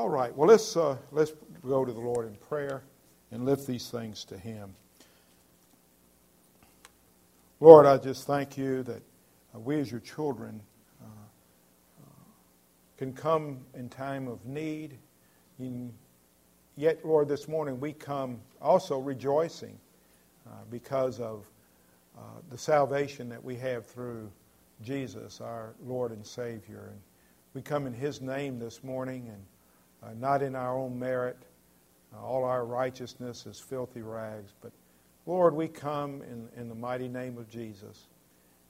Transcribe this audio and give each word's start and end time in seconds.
All 0.00 0.08
right. 0.08 0.34
Well, 0.34 0.48
let's 0.48 0.78
uh, 0.78 0.96
let's 1.12 1.34
go 1.62 1.84
to 1.84 1.92
the 1.92 2.00
Lord 2.00 2.26
in 2.26 2.34
prayer 2.36 2.84
and 3.32 3.44
lift 3.44 3.66
these 3.66 3.90
things 3.90 4.24
to 4.24 4.38
Him. 4.38 4.74
Lord, 7.60 7.84
I 7.84 7.98
just 7.98 8.26
thank 8.26 8.56
you 8.56 8.82
that 8.84 9.02
uh, 9.54 9.58
we 9.58 9.78
as 9.78 9.90
your 9.90 10.00
children 10.00 10.62
uh, 11.02 11.04
uh 12.00 12.24
can 12.96 13.12
come 13.12 13.58
in 13.74 13.90
time 13.90 14.26
of 14.26 14.46
need. 14.46 14.96
Yet, 16.78 17.04
Lord, 17.04 17.28
this 17.28 17.46
morning 17.46 17.78
we 17.78 17.92
come 17.92 18.40
also 18.62 19.00
rejoicing 19.00 19.78
uh, 20.46 20.52
because 20.70 21.20
of 21.20 21.44
uh, 22.16 22.22
the 22.48 22.56
salvation 22.56 23.28
that 23.28 23.44
we 23.44 23.54
have 23.56 23.84
through 23.84 24.32
Jesus, 24.82 25.42
our 25.42 25.74
Lord 25.84 26.12
and 26.12 26.26
Savior. 26.26 26.88
And 26.90 27.00
we 27.52 27.60
come 27.60 27.86
in 27.86 27.92
His 27.92 28.22
name 28.22 28.58
this 28.58 28.82
morning 28.82 29.28
and 29.28 29.44
uh, 30.02 30.08
not 30.18 30.42
in 30.42 30.54
our 30.54 30.76
own 30.76 30.98
merit. 30.98 31.36
Uh, 32.14 32.24
all 32.24 32.44
our 32.44 32.64
righteousness 32.64 33.46
is 33.46 33.60
filthy 33.60 34.02
rags. 34.02 34.52
But 34.60 34.72
Lord, 35.26 35.54
we 35.54 35.68
come 35.68 36.22
in, 36.22 36.48
in 36.56 36.68
the 36.68 36.74
mighty 36.74 37.08
name 37.08 37.38
of 37.38 37.48
Jesus. 37.48 38.06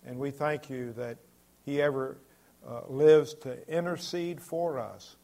And 0.04 0.18
we 0.18 0.30
thank 0.30 0.68
you 0.68 0.92
that 0.95 1.18
He 1.64 1.80
ever 1.80 2.18
uh, 2.66 2.80
lives 2.88 3.34
to 3.34 3.66
intercede 3.68 4.40
for 4.40 4.78
us. 4.78 5.16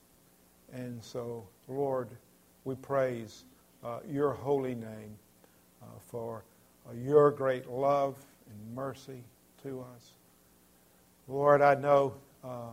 And 0.73 1.03
so, 1.03 1.47
Lord, 1.69 2.09
we 2.65 2.75
praise 2.75 3.45
uh, 3.85 4.01
your 4.09 4.33
holy 4.33 4.75
name 4.75 5.17
uh, 5.83 5.87
for 6.07 6.45
uh, 6.89 6.93
your 6.95 7.31
great 7.31 7.69
love 7.69 8.17
and 8.51 8.75
mercy 8.75 9.23
to 9.63 9.81
us. 9.95 10.13
Lord, 11.29 11.61
I 11.61 11.75
know 11.75 12.15
uh, 12.45 12.71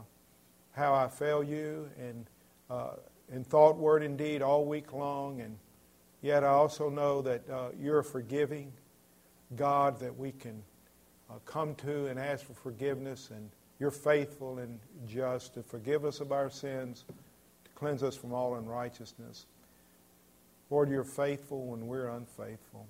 how 0.72 0.94
I 0.94 1.08
fail 1.08 1.44
you 1.44 1.90
and 2.00 2.26
in 3.32 3.44
thought, 3.44 3.78
word, 3.78 4.04
and 4.04 4.18
deed 4.18 4.42
all 4.42 4.66
week 4.66 4.94
long. 4.94 5.42
And 5.42 5.58
yet 6.22 6.44
I 6.44 6.50
also 6.50 6.90
know 6.90 7.22
that 7.22 7.50
uh, 7.50 7.70
you're 7.80 8.00
a 8.00 8.04
forgiving 8.04 8.72
God 9.56 10.00
that 10.00 10.18
we 10.18 10.32
can 10.32 10.64
uh, 11.30 11.36
come 11.46 11.76
to 11.76 12.08
and 12.08 12.20
ask 12.20 12.46
for 12.46 12.54
forgiveness. 12.54 13.30
And 13.34 13.50
you're 13.80 13.92
faithful 13.92 14.60
and 14.60 14.80
just 15.08 15.56
to 15.56 15.64
forgive 15.64 16.06
us 16.06 16.20
of 16.20 16.32
our 16.32 16.50
sins, 16.50 17.06
to 17.08 17.72
cleanse 17.76 18.04
us 18.04 18.16
from 18.16 18.34
all 18.34 18.56
unrighteousness. 18.56 19.46
Lord, 20.70 20.90
you're 20.90 21.04
faithful 21.04 21.68
when 21.68 21.88
we're 21.88 22.10
unfaithful. 22.10 22.88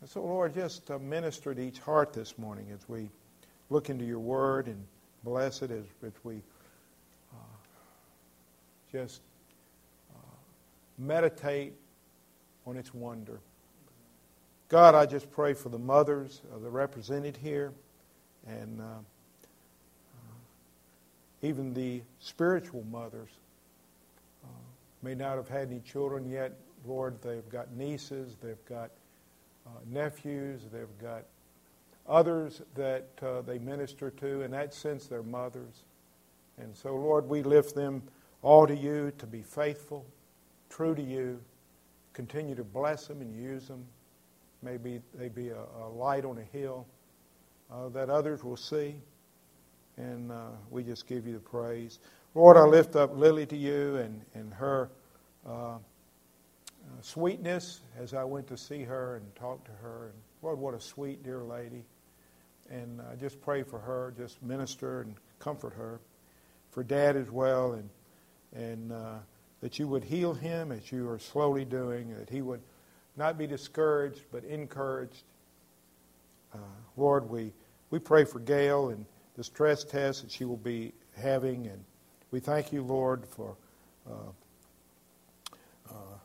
And 0.00 0.10
so, 0.10 0.24
Lord, 0.24 0.52
just 0.52 0.90
uh, 0.90 0.98
minister 0.98 1.54
to 1.54 1.60
each 1.60 1.78
heart 1.78 2.12
this 2.12 2.36
morning 2.36 2.66
as 2.74 2.88
we 2.88 3.08
look 3.70 3.88
into 3.88 4.04
your 4.04 4.18
word 4.18 4.66
and 4.66 4.84
bless 5.22 5.62
it 5.62 5.70
as, 5.70 5.84
as 6.04 6.12
we 6.24 6.42
just 8.92 9.22
meditate 10.98 11.72
on 12.66 12.76
its 12.76 12.94
wonder. 12.94 13.40
God, 14.68 14.94
I 14.94 15.06
just 15.06 15.30
pray 15.30 15.54
for 15.54 15.68
the 15.68 15.78
mothers 15.78 16.40
that 16.50 16.66
are 16.66 16.70
represented 16.70 17.36
here 17.36 17.72
and 18.46 18.80
uh, 18.80 18.84
uh, 18.84 20.34
even 21.42 21.74
the 21.74 22.02
spiritual 22.20 22.84
mothers 22.90 23.28
uh, 24.44 24.48
may 25.02 25.14
not 25.14 25.36
have 25.36 25.48
had 25.48 25.68
any 25.68 25.80
children 25.80 26.28
yet. 26.28 26.52
Lord, 26.86 27.20
they've 27.22 27.48
got 27.48 27.72
nieces, 27.72 28.36
they've 28.42 28.64
got 28.66 28.90
uh, 29.66 29.70
nephews, 29.90 30.62
they've 30.72 30.98
got 31.00 31.24
others 32.08 32.62
that 32.74 33.06
uh, 33.22 33.42
they 33.42 33.58
minister 33.58 34.10
to. 34.10 34.42
In 34.42 34.50
that 34.52 34.74
sense, 34.74 35.06
they're 35.06 35.22
mothers. 35.22 35.84
And 36.58 36.74
so, 36.76 36.96
Lord, 36.96 37.28
we 37.28 37.42
lift 37.42 37.74
them 37.74 38.02
all 38.42 38.66
to 38.66 38.76
you 38.76 39.12
to 39.18 39.26
be 39.26 39.42
faithful 39.42 40.04
true 40.72 40.94
to 40.94 41.02
you. 41.02 41.38
Continue 42.14 42.54
to 42.54 42.64
bless 42.64 43.06
them 43.06 43.20
and 43.20 43.34
use 43.34 43.68
them. 43.68 43.84
Maybe 44.62 45.00
they 45.14 45.28
be 45.28 45.50
a, 45.50 45.60
a 45.80 45.88
light 45.88 46.24
on 46.24 46.38
a 46.38 46.56
hill 46.56 46.86
uh, 47.70 47.88
that 47.90 48.10
others 48.10 48.42
will 48.42 48.56
see. 48.56 48.96
And 49.96 50.32
uh, 50.32 50.48
we 50.70 50.82
just 50.82 51.06
give 51.06 51.26
you 51.26 51.34
the 51.34 51.40
praise. 51.40 51.98
Lord, 52.34 52.56
I 52.56 52.62
lift 52.62 52.96
up 52.96 53.16
Lily 53.16 53.44
to 53.46 53.56
you 53.56 53.96
and, 53.96 54.22
and 54.34 54.52
her 54.54 54.90
uh, 55.46 55.74
uh 55.74 55.78
sweetness 57.02 57.80
as 57.98 58.14
I 58.14 58.24
went 58.24 58.46
to 58.48 58.56
see 58.56 58.82
her 58.82 59.16
and 59.16 59.36
talk 59.36 59.64
to 59.64 59.72
her. 59.82 60.06
And 60.06 60.14
Lord, 60.40 60.58
what 60.58 60.74
a 60.74 60.80
sweet, 60.80 61.22
dear 61.22 61.42
lady. 61.42 61.84
And 62.70 63.02
I 63.10 63.16
just 63.16 63.40
pray 63.42 63.62
for 63.62 63.78
her, 63.78 64.14
just 64.16 64.42
minister 64.42 65.02
and 65.02 65.14
comfort 65.38 65.74
her. 65.74 66.00
For 66.70 66.82
Dad 66.82 67.16
as 67.16 67.30
well. 67.30 67.72
And, 67.72 67.90
and 68.54 68.92
uh, 68.92 69.14
that 69.60 69.78
you 69.78 69.86
would 69.88 70.04
heal 70.04 70.34
him 70.34 70.72
as 70.72 70.90
you 70.90 71.08
are 71.08 71.18
slowly 71.18 71.64
doing, 71.64 72.14
that 72.18 72.28
he 72.28 72.42
would 72.42 72.60
not 73.16 73.38
be 73.38 73.46
discouraged 73.46 74.22
but 74.32 74.44
encouraged. 74.44 75.24
Uh, 76.54 76.58
Lord, 76.96 77.28
we, 77.28 77.52
we 77.90 77.98
pray 77.98 78.24
for 78.24 78.38
Gail 78.38 78.90
and 78.90 79.06
the 79.36 79.44
stress 79.44 79.84
test 79.84 80.22
that 80.22 80.30
she 80.30 80.44
will 80.44 80.56
be 80.56 80.92
having, 81.16 81.66
and 81.66 81.82
we 82.30 82.40
thank 82.40 82.72
you, 82.72 82.82
Lord, 82.82 83.24
for 83.26 83.56
uh, 84.10 84.30
uh, 85.90 86.16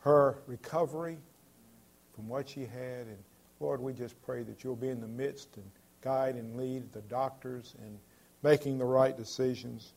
her 0.00 0.38
recovery 0.46 1.16
from 2.14 2.28
what 2.28 2.48
she 2.48 2.60
had. 2.60 3.06
And 3.06 3.18
Lord, 3.60 3.80
we 3.80 3.92
just 3.92 4.20
pray 4.22 4.42
that 4.42 4.64
you'll 4.64 4.76
be 4.76 4.88
in 4.88 5.00
the 5.00 5.06
midst 5.06 5.56
and 5.56 5.64
guide 6.02 6.34
and 6.34 6.56
lead 6.56 6.92
the 6.92 7.02
doctors 7.02 7.74
in 7.78 7.98
making 8.42 8.78
the 8.78 8.84
right 8.84 9.16
decisions. 9.16 9.92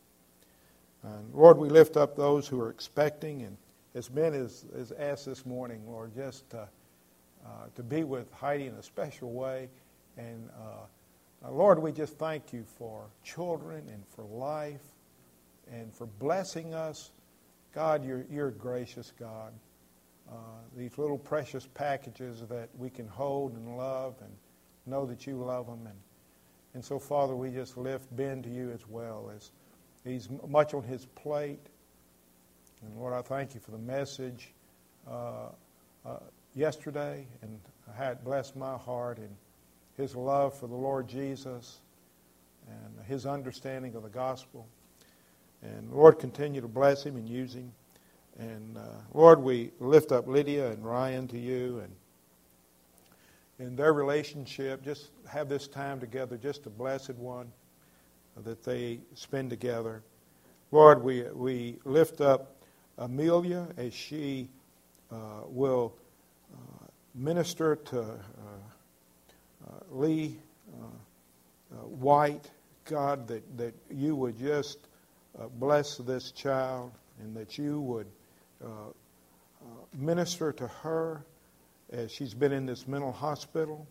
And 1.06 1.34
Lord, 1.34 1.58
we 1.58 1.70
lift 1.70 1.98
up 1.98 2.16
those 2.16 2.48
who 2.48 2.60
are 2.60 2.70
expecting, 2.70 3.44
and 3.44 3.58
as 3.94 4.10
Ben 4.10 4.34
has 4.34 4.92
asked 4.98 5.26
this 5.26 5.46
morning, 5.46 5.84
Lord, 5.88 6.14
just 6.16 6.54
uh, 6.54 6.66
uh, 7.46 7.50
to 7.76 7.84
be 7.84 8.04
with 8.04 8.32
Heidi 8.34 8.66
in 8.66 8.74
a 8.74 8.84
special 8.84 9.32
way. 9.32 9.70
And 10.18 10.50
uh, 10.60 11.50
Lord, 11.52 11.80
we 11.80 11.92
just 11.92 12.18
thank 12.18 12.52
you 12.52 12.66
for 12.78 13.06
children 13.24 13.84
and 13.90 14.04
for 14.08 14.24
life 14.24 14.82
and 15.72 15.94
for 15.94 16.08
blessing 16.08 16.74
us. 16.74 17.12
God, 17.74 18.04
you're, 18.04 18.26
you're 18.32 18.52
gracious 18.52 19.14
God. 19.20 19.54
Uh, 20.30 20.36
these 20.76 20.98
little 20.98 21.20
precious 21.20 21.68
packages 21.74 22.42
that 22.50 22.70
we 22.78 22.90
can 22.90 23.08
hold 23.08 23.54
and 23.54 23.78
love 23.78 24.16
and 24.22 24.32
know 24.88 25.06
that 25.06 25.28
you 25.28 25.36
love 25.36 25.68
them. 25.68 25.86
And, 25.86 26.00
and 26.74 26.84
so, 26.84 26.98
Father, 26.98 27.36
we 27.36 27.52
just 27.52 27.78
lift 27.78 28.14
Ben 28.16 28.42
to 28.42 28.50
you 28.50 28.72
as 28.72 28.88
well 28.88 29.32
as 29.36 29.52
He's 30.06 30.30
much 30.48 30.74
on 30.74 30.84
his 30.84 31.06
plate. 31.06 31.66
And 32.82 32.96
Lord, 32.98 33.14
I 33.14 33.22
thank 33.22 33.56
you 33.56 33.60
for 33.60 33.72
the 33.72 33.80
message 33.80 34.52
uh, 35.10 35.48
uh, 36.06 36.20
yesterday 36.54 37.26
and 37.42 37.60
how 37.98 38.12
it 38.12 38.24
blessed 38.24 38.56
my 38.56 38.78
heart 38.78 39.18
and 39.18 39.36
his 39.98 40.16
love 40.16 40.54
for 40.58 40.68
the 40.68 40.76
Lord 40.76 41.08
Jesus 41.08 41.80
and 42.68 43.06
his 43.06 43.26
understanding 43.26 43.96
of 43.96 44.04
the 44.04 44.10
gospel. 44.10 44.68
And 45.64 45.92
Lord, 45.92 46.20
continue 46.20 46.62
to 46.62 46.68
bless 46.68 47.04
him 47.04 47.16
and 47.16 47.28
use 47.28 47.56
him. 47.56 47.72
And 48.38 48.78
uh, 48.78 48.82
Lord, 49.14 49.42
we 49.42 49.72
lift 49.80 50.12
up 50.12 50.28
Lydia 50.28 50.72
and 50.72 50.86
Ryan 50.86 51.28
to 51.30 51.40
you 51.40 51.80
and 51.80 51.92
in 53.58 53.76
their 53.78 53.94
relationship, 53.94 54.84
just 54.84 55.12
have 55.32 55.48
this 55.48 55.68
time 55.68 56.00
together, 56.00 56.38
just 56.38 56.66
a 56.66 56.70
blessed 56.70 57.16
one 57.16 57.50
that 58.44 58.64
they 58.64 59.00
spend 59.14 59.50
together. 59.50 60.04
Lord, 60.72 61.04
we, 61.04 61.24
we 61.24 61.78
lift 61.86 62.22
up 62.22 62.56
Amelia 62.98 63.68
as 63.78 63.94
she 63.94 64.50
uh, 65.12 65.42
will 65.48 65.94
uh, 66.54 66.86
minister 67.14 67.76
to 67.76 68.02
uh, 68.02 68.06
uh 69.66 69.72
Lee 69.92 70.38
uh, 70.74 70.86
uh, 71.74 71.78
White. 71.86 72.50
God, 72.86 73.28
that, 73.28 73.58
that 73.58 73.74
you 73.90 74.16
would 74.16 74.38
just 74.38 74.78
bless 75.60 75.98
this 75.98 76.32
child 76.32 76.92
and 77.20 77.36
that 77.36 77.58
you 77.58 77.82
would 77.82 78.06
minister 79.98 80.52
to 80.52 80.68
her 80.68 81.26
as 81.92 82.12
she's 82.12 82.34
been 82.34 82.52
in 82.52 82.66
this 82.68 82.88
mental 82.88 83.12
hospital. 83.12 83.88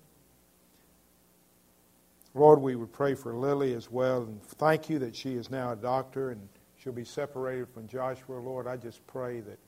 Lord, 2.35 2.61
we 2.61 2.75
would 2.75 2.93
pray 2.93 3.15
for 3.15 3.35
Lily 3.37 3.75
as 3.75 3.91
well 3.91 4.23
and 4.23 4.43
thank 4.43 4.91
you 4.91 4.99
that 4.99 5.15
she 5.15 5.35
is 5.35 5.51
now 5.51 5.73
a 5.73 5.77
doctor 5.77 6.31
and 6.31 6.49
she'll 6.77 6.93
be 6.93 7.05
separated 7.05 7.69
from 7.69 7.87
Joshua. 7.87 8.39
Lord, 8.39 8.67
I 8.67 8.77
just 8.77 9.07
pray 9.07 9.41
that 9.41 9.59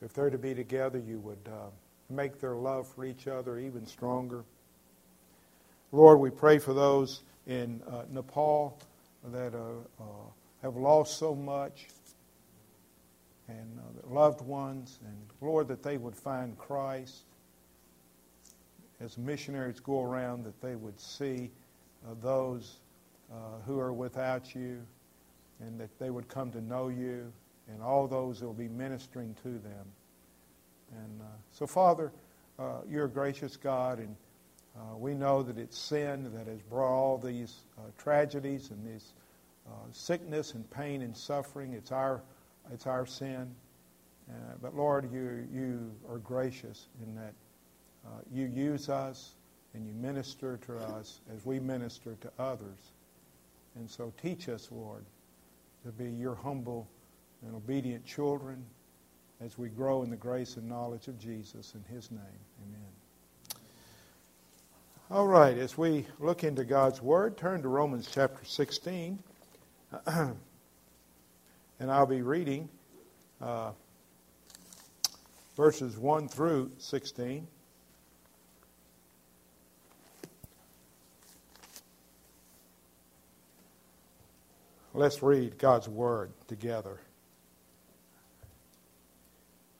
if 0.00 0.12
they're 0.12 0.30
to 0.30 0.38
be 0.38 0.52
together, 0.52 0.98
you 0.98 1.20
would 1.20 1.48
uh, 1.48 1.70
make 2.10 2.40
their 2.40 2.56
love 2.56 2.88
for 2.88 3.04
each 3.04 3.28
other 3.28 3.58
even 3.58 3.86
stronger. 3.86 4.44
Lord, 5.92 6.18
we 6.18 6.30
pray 6.30 6.58
for 6.58 6.74
those 6.74 7.22
in 7.46 7.80
uh, 7.88 8.02
Nepal 8.10 8.78
that 9.26 9.54
uh, 9.54 10.02
uh 10.02 10.04
have 10.62 10.76
lost 10.76 11.18
so 11.18 11.34
much 11.34 11.88
and 13.48 13.78
uh, 13.78 14.14
loved 14.14 14.40
ones, 14.40 15.00
and 15.04 15.16
Lord, 15.40 15.66
that 15.68 15.82
they 15.82 15.98
would 15.98 16.14
find 16.14 16.56
Christ 16.56 17.22
as 19.00 19.18
missionaries 19.18 19.80
go 19.80 20.02
around, 20.02 20.44
that 20.44 20.60
they 20.60 20.76
would 20.76 21.00
see 21.00 21.50
those 22.20 22.80
uh, 23.32 23.60
who 23.66 23.78
are 23.78 23.92
without 23.92 24.54
you 24.54 24.78
and 25.60 25.80
that 25.80 25.98
they 25.98 26.10
would 26.10 26.28
come 26.28 26.50
to 26.50 26.60
know 26.60 26.88
you 26.88 27.32
and 27.68 27.82
all 27.82 28.06
those 28.06 28.40
who 28.40 28.46
will 28.46 28.52
be 28.52 28.68
ministering 28.68 29.34
to 29.42 29.50
them. 29.50 29.86
And 30.92 31.20
uh, 31.20 31.24
so, 31.52 31.66
Father, 31.66 32.12
uh, 32.58 32.80
you're 32.88 33.06
a 33.06 33.10
gracious 33.10 33.56
God, 33.56 33.98
and 33.98 34.14
uh, 34.76 34.96
we 34.96 35.14
know 35.14 35.42
that 35.42 35.58
it's 35.58 35.78
sin 35.78 36.30
that 36.34 36.46
has 36.46 36.60
brought 36.62 36.92
all 36.92 37.18
these 37.18 37.60
uh, 37.78 37.82
tragedies 37.96 38.70
and 38.70 38.86
this 38.86 39.14
uh, 39.66 39.70
sickness 39.92 40.54
and 40.54 40.68
pain 40.70 41.02
and 41.02 41.16
suffering. 41.16 41.72
It's 41.72 41.92
our, 41.92 42.22
it's 42.72 42.86
our 42.86 43.06
sin. 43.06 43.54
But 44.62 44.74
Lord, 44.74 45.12
you, 45.12 45.46
you 45.52 45.90
are 46.08 46.18
gracious 46.18 46.86
in 47.02 47.14
that 47.16 47.34
you 48.32 48.46
use 48.46 48.88
us 48.88 49.34
and 49.74 49.86
you 49.86 49.94
minister 49.94 50.58
to 50.66 50.76
us 50.76 51.20
as 51.34 51.44
we 51.46 51.58
minister 51.58 52.16
to 52.20 52.30
others. 52.38 52.92
And 53.76 53.90
so 53.90 54.12
teach 54.20 54.48
us, 54.48 54.68
Lord, 54.70 55.04
to 55.84 55.92
be 55.92 56.10
your 56.10 56.34
humble 56.34 56.86
and 57.44 57.54
obedient 57.54 58.04
children 58.04 58.64
as 59.44 59.58
we 59.58 59.68
grow 59.68 60.02
in 60.02 60.10
the 60.10 60.16
grace 60.16 60.56
and 60.56 60.68
knowledge 60.68 61.08
of 61.08 61.18
Jesus. 61.18 61.74
In 61.74 61.94
his 61.94 62.10
name, 62.10 62.20
amen. 62.68 63.58
All 65.10 65.26
right, 65.26 65.58
as 65.58 65.76
we 65.76 66.06
look 66.20 66.44
into 66.44 66.64
God's 66.64 67.02
Word, 67.02 67.36
turn 67.36 67.62
to 67.62 67.68
Romans 67.68 68.08
chapter 68.10 68.44
16. 68.44 69.18
and 70.06 70.36
I'll 71.80 72.06
be 72.06 72.22
reading 72.22 72.68
uh, 73.40 73.72
verses 75.56 75.98
1 75.98 76.28
through 76.28 76.70
16. 76.78 77.46
Let's 84.94 85.22
read 85.22 85.56
God's 85.56 85.88
Word 85.88 86.32
together. 86.48 87.00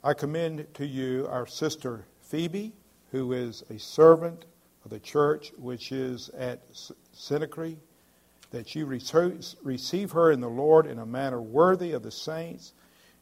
I 0.03 0.15
commend 0.15 0.73
to 0.75 0.87
you 0.87 1.29
our 1.31 1.47
sister 1.47 2.07
Phoebe, 2.23 2.73
who 3.11 3.35
is 3.35 3.63
a 3.69 3.79
servant 3.79 4.47
of 4.87 4.91
the 4.91 4.99
church 4.99 5.53
which 5.59 5.93
is 5.93 6.31
at 6.31 6.63
Cenchreae, 7.15 7.77
that 8.53 8.75
you 8.75 8.87
receive 8.87 10.13
her 10.13 10.31
in 10.31 10.41
the 10.41 10.49
Lord 10.49 10.87
in 10.87 10.99
a 10.99 11.05
manner 11.05 11.43
worthy 11.43 11.93
of 11.93 12.03
the 12.03 12.11
saints, 12.11 12.73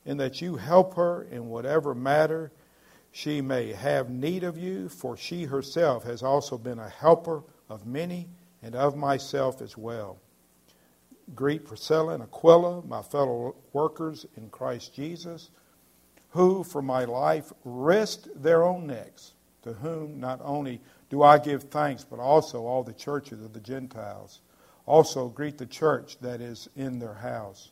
and 0.07 0.21
that 0.21 0.41
you 0.41 0.57
help 0.57 0.95
her 0.95 1.25
in 1.25 1.49
whatever 1.49 1.93
matter 1.93 2.53
she 3.11 3.41
may 3.41 3.73
have 3.73 4.11
need 4.11 4.45
of 4.45 4.57
you, 4.57 4.89
for 4.89 5.17
she 5.17 5.43
herself 5.43 6.05
has 6.05 6.23
also 6.23 6.57
been 6.57 6.79
a 6.79 6.89
helper 6.89 7.43
of 7.69 7.85
many 7.85 8.29
and 8.63 8.77
of 8.77 8.97
myself 8.97 9.61
as 9.61 9.77
well. 9.77 10.19
Greet 11.35 11.65
Priscilla 11.65 12.15
and 12.15 12.23
Aquila, 12.23 12.83
my 12.87 13.03
fellow 13.03 13.57
workers 13.73 14.27
in 14.37 14.49
Christ 14.51 14.95
Jesus 14.95 15.51
who 16.31 16.63
for 16.65 16.83
my 16.83 17.05
life 17.05 17.53
risked 17.65 18.29
their 18.43 18.63
own 18.63 18.87
necks, 18.87 19.35
to 19.63 19.73
whom 19.75 20.21
not 20.21 20.41
only 20.43 20.81
do 21.11 21.23
I 21.23 21.39
give 21.39 21.65
thanks, 21.65 22.05
but 22.05 22.19
also 22.19 22.65
all 22.65 22.83
the 22.83 22.93
churches 22.93 23.43
of 23.43 23.53
the 23.53 23.61
Gentiles. 23.61 24.41
Also, 24.87 25.29
greet 25.29 25.59
the 25.59 25.67
church 25.67 26.19
that 26.21 26.41
is 26.41 26.69
in 26.77 26.99
their 26.99 27.15
house. 27.15 27.71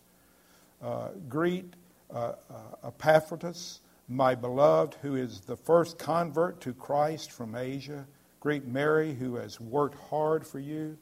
Uh, 0.82 1.08
greet 1.28 1.74
uh, 2.12 2.32
uh, 2.50 2.88
Epaphroditus, 2.88 3.80
my 4.08 4.34
beloved, 4.34 4.96
who 5.02 5.14
is 5.14 5.40
the 5.40 5.56
first 5.56 5.98
convert 5.98 6.60
to 6.60 6.72
Christ 6.72 7.32
from 7.32 7.54
Asia. 7.54 8.06
Greet 8.40 8.66
Mary, 8.66 9.14
who 9.14 9.36
has 9.36 9.60
worked 9.60 9.98
hard 10.10 10.46
for 10.46 10.58
you. 10.58 10.96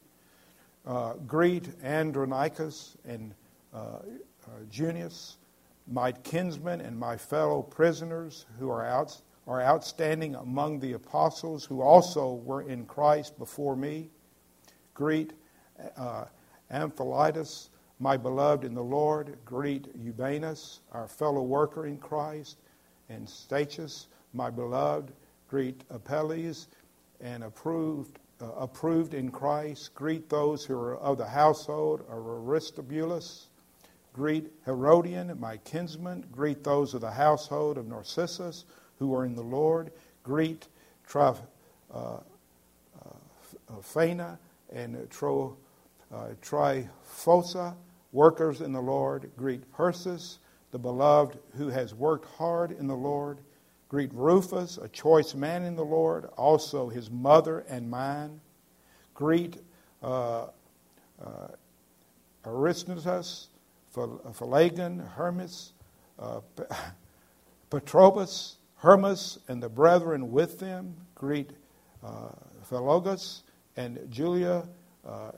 Uh, 0.87 1.15
greet 1.27 1.69
Andronicus 1.83 2.97
and 3.05 3.35
uh, 3.75 3.79
uh, 3.79 4.01
Junias 4.71 5.37
my 5.87 6.13
kinsmen 6.13 6.81
and 6.81 6.99
my 6.99 7.17
fellow 7.17 7.63
prisoners 7.63 8.47
who 8.59 8.71
are, 8.71 8.85
out, 8.85 9.17
are 9.47 9.63
outstanding 9.63 10.35
among 10.35 10.81
the 10.81 10.95
apostles 10.95 11.65
who 11.65 11.81
also 11.81 12.35
were 12.35 12.63
in 12.63 12.85
Christ 12.87 13.39
before 13.39 13.77
me. 13.77 14.11
Greet 14.95 15.33
uh, 15.97 16.25
my 17.99 18.17
beloved 18.17 18.65
in 18.65 18.75
the 18.75 18.83
Lord. 18.83 19.39
Greet 19.45 19.97
Eubanus, 19.97 20.81
our 20.93 21.07
fellow 21.07 21.43
worker 21.43 21.87
in 21.87 21.99
Christ. 21.99 22.59
And 23.09 23.29
Statius, 23.29 24.09
my 24.33 24.51
beloved. 24.51 25.13
Greet 25.49 25.85
Apelles 25.91 26.67
and 27.21 27.45
approved, 27.45 28.19
uh, 28.41 28.47
approved 28.59 29.15
in 29.15 29.31
Christ. 29.31 29.95
Greet 29.95 30.29
those 30.29 30.65
who 30.65 30.79
are 30.79 30.97
of 30.99 31.19
the 31.19 31.27
household 31.27 32.03
of 32.09 32.27
Aristobulus. 32.27 33.47
Greet 34.13 34.53
Herodion, 34.65 35.39
my 35.39 35.59
kinsman. 35.59 36.25
Greet 36.33 36.65
those 36.65 36.95
of 36.95 37.01
the 37.01 37.11
household 37.11 37.79
of 37.79 37.87
Narcissus 37.87 38.65
who 38.99 39.15
are 39.15 39.25
in 39.25 39.35
the 39.35 39.43
Lord. 39.43 39.93
Greet 40.23 40.69
Tryphena 41.07 41.45
uh, 41.93 42.21
uh, 43.71 44.37
and 44.73 45.11
Tro, 45.11 45.57
uh, 46.13 47.73
workers 48.13 48.61
in 48.61 48.73
the 48.73 48.81
Lord. 48.81 49.31
Greet 49.37 49.71
Persis, 49.73 50.39
the 50.73 50.79
beloved 50.79 51.39
who 51.57 51.69
has 51.69 51.95
worked 51.95 52.27
hard 52.37 52.73
in 52.73 52.87
the 52.87 52.97
Lord. 52.97 53.39
Greet 53.89 54.13
Rufus, 54.13 54.79
a 54.79 54.89
choice 54.89 55.35
man 55.35 55.63
in 55.65 55.77
the 55.77 55.85
Lord, 55.85 56.27
also 56.37 56.89
his 56.89 57.11
mother 57.11 57.61
and 57.69 57.89
mine. 57.89 58.41
Greet 59.15 59.59
uh, 60.03 60.47
uh, 61.23 61.49
Aristarchus, 62.45 63.49
Phlegon, 63.93 64.99
Hermes, 64.99 65.73
uh, 66.19 66.41
Patrobas, 67.71 68.57
Hermas, 68.77 69.39
and 69.49 69.63
the 69.63 69.69
brethren 69.69 70.33
with 70.33 70.59
them. 70.59 70.95
Greet 71.15 71.51
uh, 72.05 72.31
Philologus 72.69 73.43
and 73.77 73.99
Julia 74.11 74.67
uh, 75.07 75.33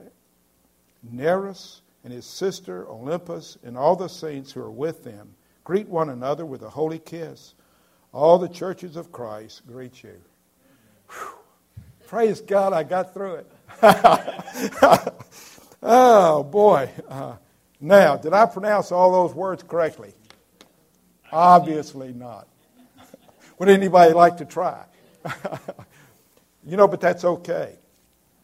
Nereus 1.02 1.82
and 2.04 2.12
his 2.12 2.26
sister 2.26 2.84
Olympas 2.86 3.58
and 3.62 3.76
all 3.76 3.96
the 3.96 4.08
saints 4.08 4.52
who 4.52 4.60
are 4.60 4.70
with 4.70 5.04
them. 5.04 5.34
Greet 5.64 5.88
one 5.88 6.08
another 6.08 6.46
with 6.46 6.62
a 6.62 6.70
holy 6.70 6.98
kiss. 6.98 7.54
All 8.12 8.38
the 8.38 8.48
churches 8.48 8.96
of 8.96 9.12
Christ 9.12 9.66
greet 9.66 10.02
you. 10.02 10.14
Whew. 11.10 11.28
Praise 12.06 12.40
God, 12.40 12.72
I 12.72 12.84
got 12.84 13.12
through 13.12 13.34
it. 13.34 13.46
oh, 15.82 16.42
boy. 16.42 16.90
Uh, 17.08 17.36
now, 17.80 18.16
did 18.16 18.32
I 18.32 18.46
pronounce 18.46 18.90
all 18.90 19.12
those 19.12 19.34
words 19.34 19.62
correctly? 19.62 20.14
Obviously 21.30 22.12
not. 22.12 22.48
Would 23.58 23.68
anybody 23.68 24.14
like 24.14 24.38
to 24.38 24.46
try? 24.46 24.84
you 26.66 26.76
know, 26.76 26.88
but 26.88 27.00
that's 27.00 27.24
okay. 27.24 27.76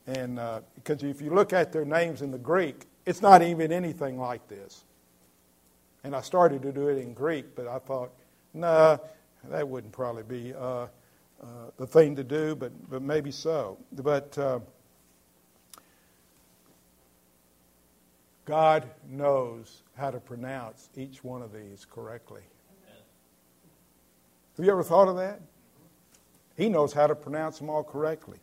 And 0.07 0.39
uh, 0.39 0.61
because 0.75 1.03
if 1.03 1.23
you 1.23 1.31
look 1.31 1.53
at 1.53 1.73
their 1.73 1.85
names 1.85 2.21
in 2.21 2.31
the 2.31 2.39
Greek, 2.39 2.85
it's 3.07 3.23
not 3.23 3.43
even 3.43 3.73
anything 3.73 4.19
like 4.19 4.47
this. 4.49 4.85
And 6.05 6.15
I 6.15 6.21
started 6.21 6.63
to 6.63 6.73
do 6.73 6.89
it 6.89 6.99
in 6.99 7.15
Greek, 7.15 7.55
but 7.57 7.67
I 7.67 7.79
thought, 7.79 8.13
nah, 8.53 8.99
that 9.51 9.69
wouldn't 9.69 9.93
probably 9.93 10.23
be 10.23 10.55
uh, 10.55 10.87
uh, 11.43 11.47
the 11.77 11.87
thing 11.87 12.17
to 12.17 12.25
do, 12.25 12.55
but, 12.55 12.73
but 12.91 13.03
maybe 13.03 13.31
so. 13.31 13.79
But 13.93 14.37
uh, 14.39 14.61
God 18.45 18.89
knows 19.09 19.83
how 19.97 20.11
to 20.11 20.21
pronounce 20.21 20.89
each 20.97 21.23
one 21.25 21.43
of 21.43 21.53
these 21.53 21.87
correctly. 21.91 22.43
Have 24.57 24.65
you 24.65 24.71
ever 24.71 24.85
thought 24.85 25.09
of 25.09 25.17
that? 25.17 25.41
He 26.57 26.69
knows 26.69 26.93
how 26.93 27.07
to 27.07 27.15
pronounce 27.15 27.59
them 27.59 27.69
all 27.69 27.83
correctly. 27.83 28.39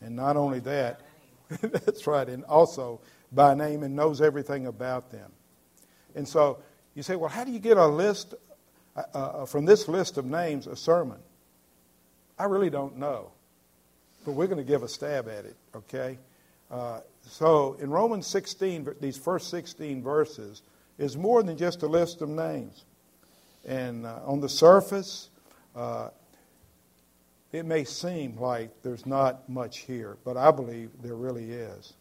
And 0.00 0.14
not 0.14 0.36
only 0.36 0.60
that, 0.60 1.00
that's 1.60 2.06
right, 2.06 2.28
and 2.28 2.44
also 2.44 3.00
by 3.32 3.54
name 3.54 3.82
and 3.82 3.96
knows 3.96 4.20
everything 4.20 4.66
about 4.66 5.10
them. 5.10 5.32
And 6.14 6.28
so 6.28 6.58
you 6.94 7.02
say, 7.02 7.16
well, 7.16 7.28
how 7.28 7.44
do 7.44 7.50
you 7.50 7.58
get 7.58 7.76
a 7.76 7.86
list, 7.86 8.34
uh, 8.96 9.18
uh, 9.18 9.46
from 9.46 9.64
this 9.64 9.88
list 9.88 10.16
of 10.18 10.24
names, 10.24 10.66
a 10.66 10.76
sermon? 10.76 11.18
I 12.38 12.44
really 12.44 12.70
don't 12.70 12.96
know. 12.96 13.30
But 14.24 14.32
we're 14.32 14.46
going 14.46 14.58
to 14.58 14.64
give 14.64 14.82
a 14.82 14.88
stab 14.88 15.28
at 15.28 15.44
it, 15.44 15.56
okay? 15.74 16.18
Uh, 16.70 17.00
so 17.22 17.76
in 17.80 17.90
Romans 17.90 18.26
16, 18.26 18.94
these 19.00 19.16
first 19.16 19.50
16 19.50 20.02
verses, 20.02 20.62
is 20.98 21.16
more 21.16 21.42
than 21.42 21.56
just 21.56 21.82
a 21.82 21.86
list 21.86 22.22
of 22.22 22.28
names. 22.28 22.84
And 23.66 24.06
uh, 24.06 24.20
on 24.24 24.40
the 24.40 24.48
surface, 24.48 25.28
uh, 25.74 26.10
it 27.52 27.64
may 27.64 27.84
seem 27.84 28.38
like 28.38 28.70
there's 28.82 29.06
not 29.06 29.48
much 29.48 29.78
here, 29.78 30.16
but 30.24 30.36
I 30.36 30.50
believe 30.50 30.90
there 31.02 31.14
really 31.14 31.50
is. 31.52 31.92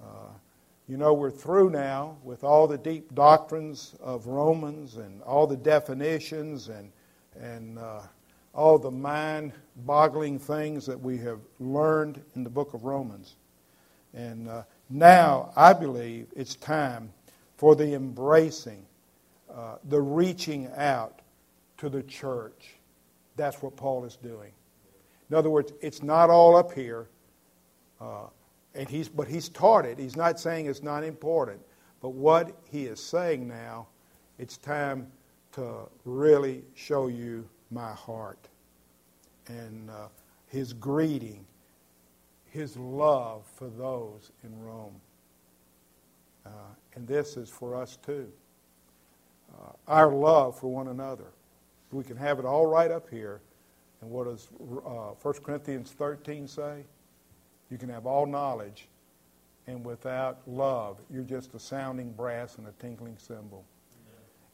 Uh, 0.00 0.28
you 0.88 0.96
know, 0.96 1.14
we're 1.14 1.30
through 1.30 1.70
now 1.70 2.16
with 2.22 2.44
all 2.44 2.66
the 2.66 2.78
deep 2.78 3.14
doctrines 3.14 3.94
of 4.00 4.26
Romans 4.26 4.96
and 4.96 5.22
all 5.22 5.46
the 5.46 5.56
definitions 5.56 6.68
and, 6.68 6.90
and 7.40 7.78
uh, 7.78 8.00
all 8.54 8.78
the 8.78 8.90
mind 8.90 9.52
boggling 9.86 10.38
things 10.38 10.84
that 10.86 11.00
we 11.00 11.18
have 11.18 11.40
learned 11.60 12.22
in 12.34 12.44
the 12.44 12.50
book 12.50 12.74
of 12.74 12.84
Romans. 12.84 13.36
And 14.12 14.48
uh, 14.48 14.64
now 14.90 15.52
I 15.56 15.72
believe 15.72 16.26
it's 16.36 16.56
time 16.56 17.12
for 17.56 17.74
the 17.74 17.94
embracing 17.94 18.84
uh, 19.54 19.76
the 19.88 20.00
reaching 20.00 20.68
out 20.76 21.20
to 21.76 21.90
the 21.90 22.02
church. 22.04 22.74
That's 23.36 23.60
what 23.60 23.76
Paul 23.76 24.04
is 24.04 24.16
doing. 24.16 24.50
In 25.28 25.36
other 25.36 25.50
words, 25.50 25.72
it's 25.82 26.02
not 26.02 26.30
all 26.30 26.56
up 26.56 26.72
here, 26.72 27.06
uh, 28.00 28.26
and 28.74 28.88
he's, 28.88 29.08
but 29.08 29.28
he's 29.28 29.48
taught 29.48 29.84
it. 29.84 29.98
He's 29.98 30.16
not 30.16 30.40
saying 30.40 30.66
it's 30.66 30.82
not 30.82 31.04
important. 31.04 31.60
But 32.00 32.10
what 32.10 32.56
he 32.70 32.86
is 32.86 33.00
saying 33.00 33.46
now, 33.46 33.86
it's 34.38 34.56
time 34.56 35.06
to 35.52 35.88
really 36.04 36.64
show 36.74 37.08
you 37.08 37.48
my 37.70 37.92
heart 37.92 38.48
and 39.48 39.90
uh, 39.90 40.08
his 40.48 40.72
greeting, 40.72 41.44
his 42.50 42.76
love 42.76 43.44
for 43.56 43.68
those 43.68 44.30
in 44.44 44.58
Rome. 44.62 44.94
Uh, 46.44 46.50
and 46.94 47.06
this 47.06 47.36
is 47.36 47.48
for 47.48 47.76
us 47.76 47.98
too. 48.04 48.28
Uh, 49.52 49.72
our 49.86 50.12
love 50.12 50.58
for 50.58 50.68
one 50.68 50.88
another. 50.88 51.32
We 51.90 52.04
can 52.04 52.16
have 52.16 52.38
it 52.38 52.44
all 52.44 52.66
right 52.66 52.90
up 52.90 53.08
here. 53.10 53.40
And 54.00 54.10
what 54.10 54.24
does 54.24 54.48
uh, 54.84 55.14
1 55.20 55.34
Corinthians 55.44 55.92
13 55.92 56.48
say? 56.48 56.84
You 57.72 57.78
can 57.78 57.88
have 57.88 58.04
all 58.04 58.26
knowledge, 58.26 58.86
and 59.66 59.82
without 59.82 60.46
love, 60.46 60.98
you're 61.10 61.22
just 61.22 61.54
a 61.54 61.58
sounding 61.58 62.12
brass 62.12 62.58
and 62.58 62.66
a 62.66 62.72
tinkling 62.72 63.16
cymbal. 63.16 63.64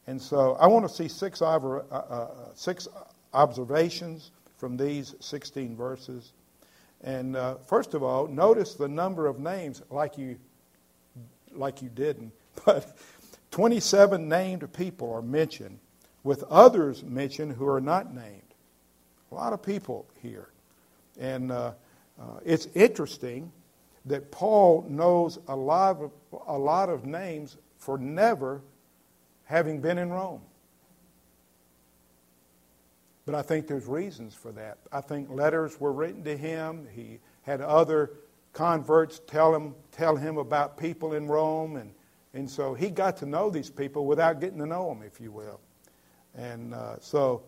And 0.07 0.21
so 0.21 0.53
I 0.53 0.67
want 0.67 0.87
to 0.87 0.95
see 0.95 1.09
six, 1.09 1.41
uh, 1.41 1.57
uh, 1.57 2.27
six 2.55 2.87
observations 3.33 4.31
from 4.55 4.77
these 4.77 5.15
16 5.19 5.75
verses. 5.75 6.31
And 7.01 7.35
uh, 7.35 7.55
first 7.55 7.93
of 7.93 8.03
all, 8.03 8.25
notice 8.25 8.75
the 8.75 8.87
number 8.87 9.27
of 9.27 9.37
names, 9.37 9.81
like 9.89 10.17
you, 10.17 10.37
like 11.51 11.81
you 11.81 11.89
didn't, 11.89 12.31
but 12.65 12.97
27 13.51 14.29
named 14.29 14.71
people 14.71 15.11
are 15.11 15.21
mentioned, 15.21 15.77
with 16.23 16.43
others 16.43 17.03
mentioned 17.03 17.51
who 17.51 17.67
are 17.67 17.81
not 17.81 18.15
named. 18.15 18.53
A 19.33 19.35
lot 19.35 19.51
of 19.51 19.61
people 19.61 20.07
here. 20.21 20.47
And 21.19 21.51
uh, 21.51 21.73
uh, 22.19 22.39
it's 22.45 22.67
interesting 22.75 23.51
that 24.05 24.31
Paul 24.31 24.85
knows 24.89 25.39
a 25.47 25.55
lot, 25.55 26.01
of, 26.01 26.11
a 26.47 26.57
lot 26.57 26.89
of 26.89 27.05
names 27.05 27.57
for 27.77 27.97
never 27.97 28.61
having 29.45 29.81
been 29.81 29.97
in 29.97 30.09
Rome. 30.09 30.41
But 33.25 33.35
I 33.35 33.41
think 33.41 33.67
there's 33.67 33.85
reasons 33.85 34.33
for 34.33 34.51
that. 34.53 34.79
I 34.91 35.01
think 35.01 35.29
letters 35.29 35.79
were 35.79 35.93
written 35.93 36.23
to 36.23 36.35
him. 36.35 36.87
He 36.91 37.19
had 37.43 37.61
other 37.61 38.11
converts 38.53 39.21
tell 39.27 39.53
him, 39.53 39.75
tell 39.91 40.15
him 40.15 40.37
about 40.37 40.77
people 40.77 41.13
in 41.13 41.27
Rome. 41.27 41.75
And, 41.75 41.91
and 42.33 42.49
so 42.49 42.73
he 42.73 42.89
got 42.89 43.17
to 43.17 43.25
know 43.25 43.49
these 43.49 43.69
people 43.69 44.05
without 44.05 44.39
getting 44.39 44.57
to 44.57 44.65
know 44.65 44.89
them, 44.89 45.03
if 45.03 45.21
you 45.21 45.31
will. 45.31 45.59
And 46.35 46.73
uh, 46.73 46.95
so 46.99 47.43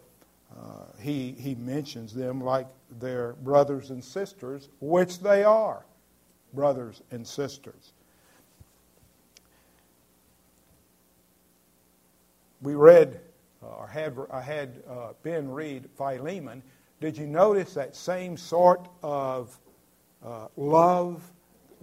uh, 0.55 0.85
he, 0.99 1.31
he 1.31 1.55
mentions 1.55 2.13
them 2.13 2.41
like 2.41 2.67
their 2.99 3.33
brothers 3.33 3.89
and 3.89 4.03
sisters, 4.03 4.69
which 4.79 5.19
they 5.19 5.43
are 5.43 5.85
brothers 6.53 7.01
and 7.11 7.25
sisters. 7.25 7.93
We 12.61 12.75
read 12.75 13.19
uh, 13.63 13.67
or 13.67 13.87
had, 13.87 14.17
I 14.31 14.41
had 14.41 14.83
uh, 14.89 15.13
Ben 15.23 15.49
read 15.49 15.87
Philemon, 15.95 16.63
did 16.99 17.17
you 17.17 17.27
notice 17.27 17.73
that 17.75 17.95
same 17.95 18.37
sort 18.37 18.87
of 19.03 19.57
uh, 20.25 20.47
love 20.57 21.21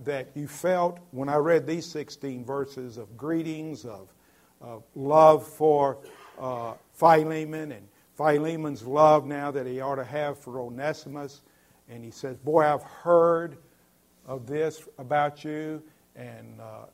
that 0.04 0.28
you 0.34 0.48
felt 0.48 0.98
when 1.10 1.28
I 1.28 1.36
read 1.36 1.66
these 1.66 1.86
16 1.86 2.44
verses 2.44 2.96
of 2.96 3.16
greetings, 3.16 3.84
of, 3.84 4.08
of 4.60 4.82
love 4.94 5.46
for 5.46 5.98
uh, 6.38 6.74
Philemon, 6.94 7.72
and 7.72 7.88
Philemon's 8.18 8.82
love 8.82 9.24
now 9.26 9.52
that 9.52 9.66
he 9.66 9.80
ought 9.80 9.94
to 9.94 10.04
have 10.04 10.38
for 10.38 10.60
Onesimus? 10.60 11.42
And 11.88 12.04
he 12.04 12.10
says, 12.10 12.36
Boy, 12.36 12.64
I've 12.64 12.82
heard 12.82 13.56
of 14.26 14.46
this 14.46 14.86
about 14.98 15.44
you, 15.44 15.82
and 16.16 16.60
uh, 16.60 16.86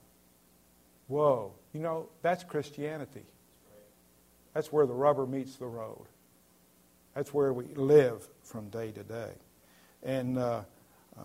whoa, 1.08 1.52
you 1.72 1.80
know, 1.80 2.08
that's 2.22 2.44
Christianity. 2.44 3.24
That's 4.52 4.70
where 4.72 4.86
the 4.86 4.94
rubber 4.94 5.26
meets 5.26 5.56
the 5.56 5.66
road. 5.66 6.06
That's 7.14 7.34
where 7.34 7.52
we 7.52 7.64
live 7.74 8.28
from 8.42 8.68
day 8.68 8.92
to 8.92 9.02
day. 9.02 9.32
And 10.04 10.38
uh, 10.38 10.62
uh, 11.18 11.22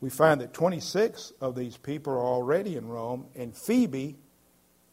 we 0.00 0.08
find 0.08 0.40
that 0.40 0.54
26 0.54 1.32
of 1.40 1.54
these 1.54 1.76
people 1.76 2.12
are 2.12 2.24
already 2.24 2.76
in 2.76 2.86
Rome, 2.86 3.26
and 3.34 3.54
Phoebe, 3.54 4.16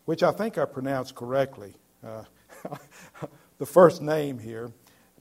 which 0.05 0.23
I 0.23 0.31
think 0.31 0.57
I 0.57 0.65
pronounced 0.65 1.15
correctly, 1.15 1.73
uh, 2.05 2.23
the 3.57 3.65
first 3.65 4.01
name 4.01 4.39
here, 4.39 4.71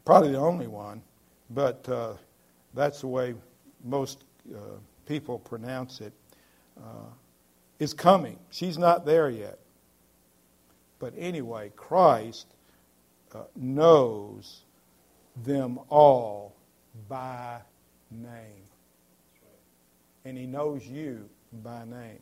probably 0.05 0.33
the 0.33 0.39
only 0.39 0.67
one, 0.67 1.03
but 1.51 1.89
uh, 1.89 2.15
that's 2.75 3.01
the 3.01 3.09
way 3.09 3.35
most 3.85 4.25
uh, 4.55 4.59
people 5.07 5.39
pronounce 5.39 6.01
it, 6.01 6.13
uh, 6.79 7.11
is 7.79 7.93
coming. 7.95 8.39
She's 8.51 8.79
not 8.79 9.05
there 9.05 9.29
yet. 9.29 9.59
But 10.99 11.15
anyway, 11.19 11.73
Christ 11.75 12.47
uh, 13.35 13.43
knows 13.57 14.63
them 15.45 15.81
all 15.89 16.55
by 17.09 17.59
name. 18.11 18.65
And 20.25 20.39
he 20.39 20.47
knows 20.47 20.87
you 20.87 21.29
by 21.65 21.85
name. 21.85 22.21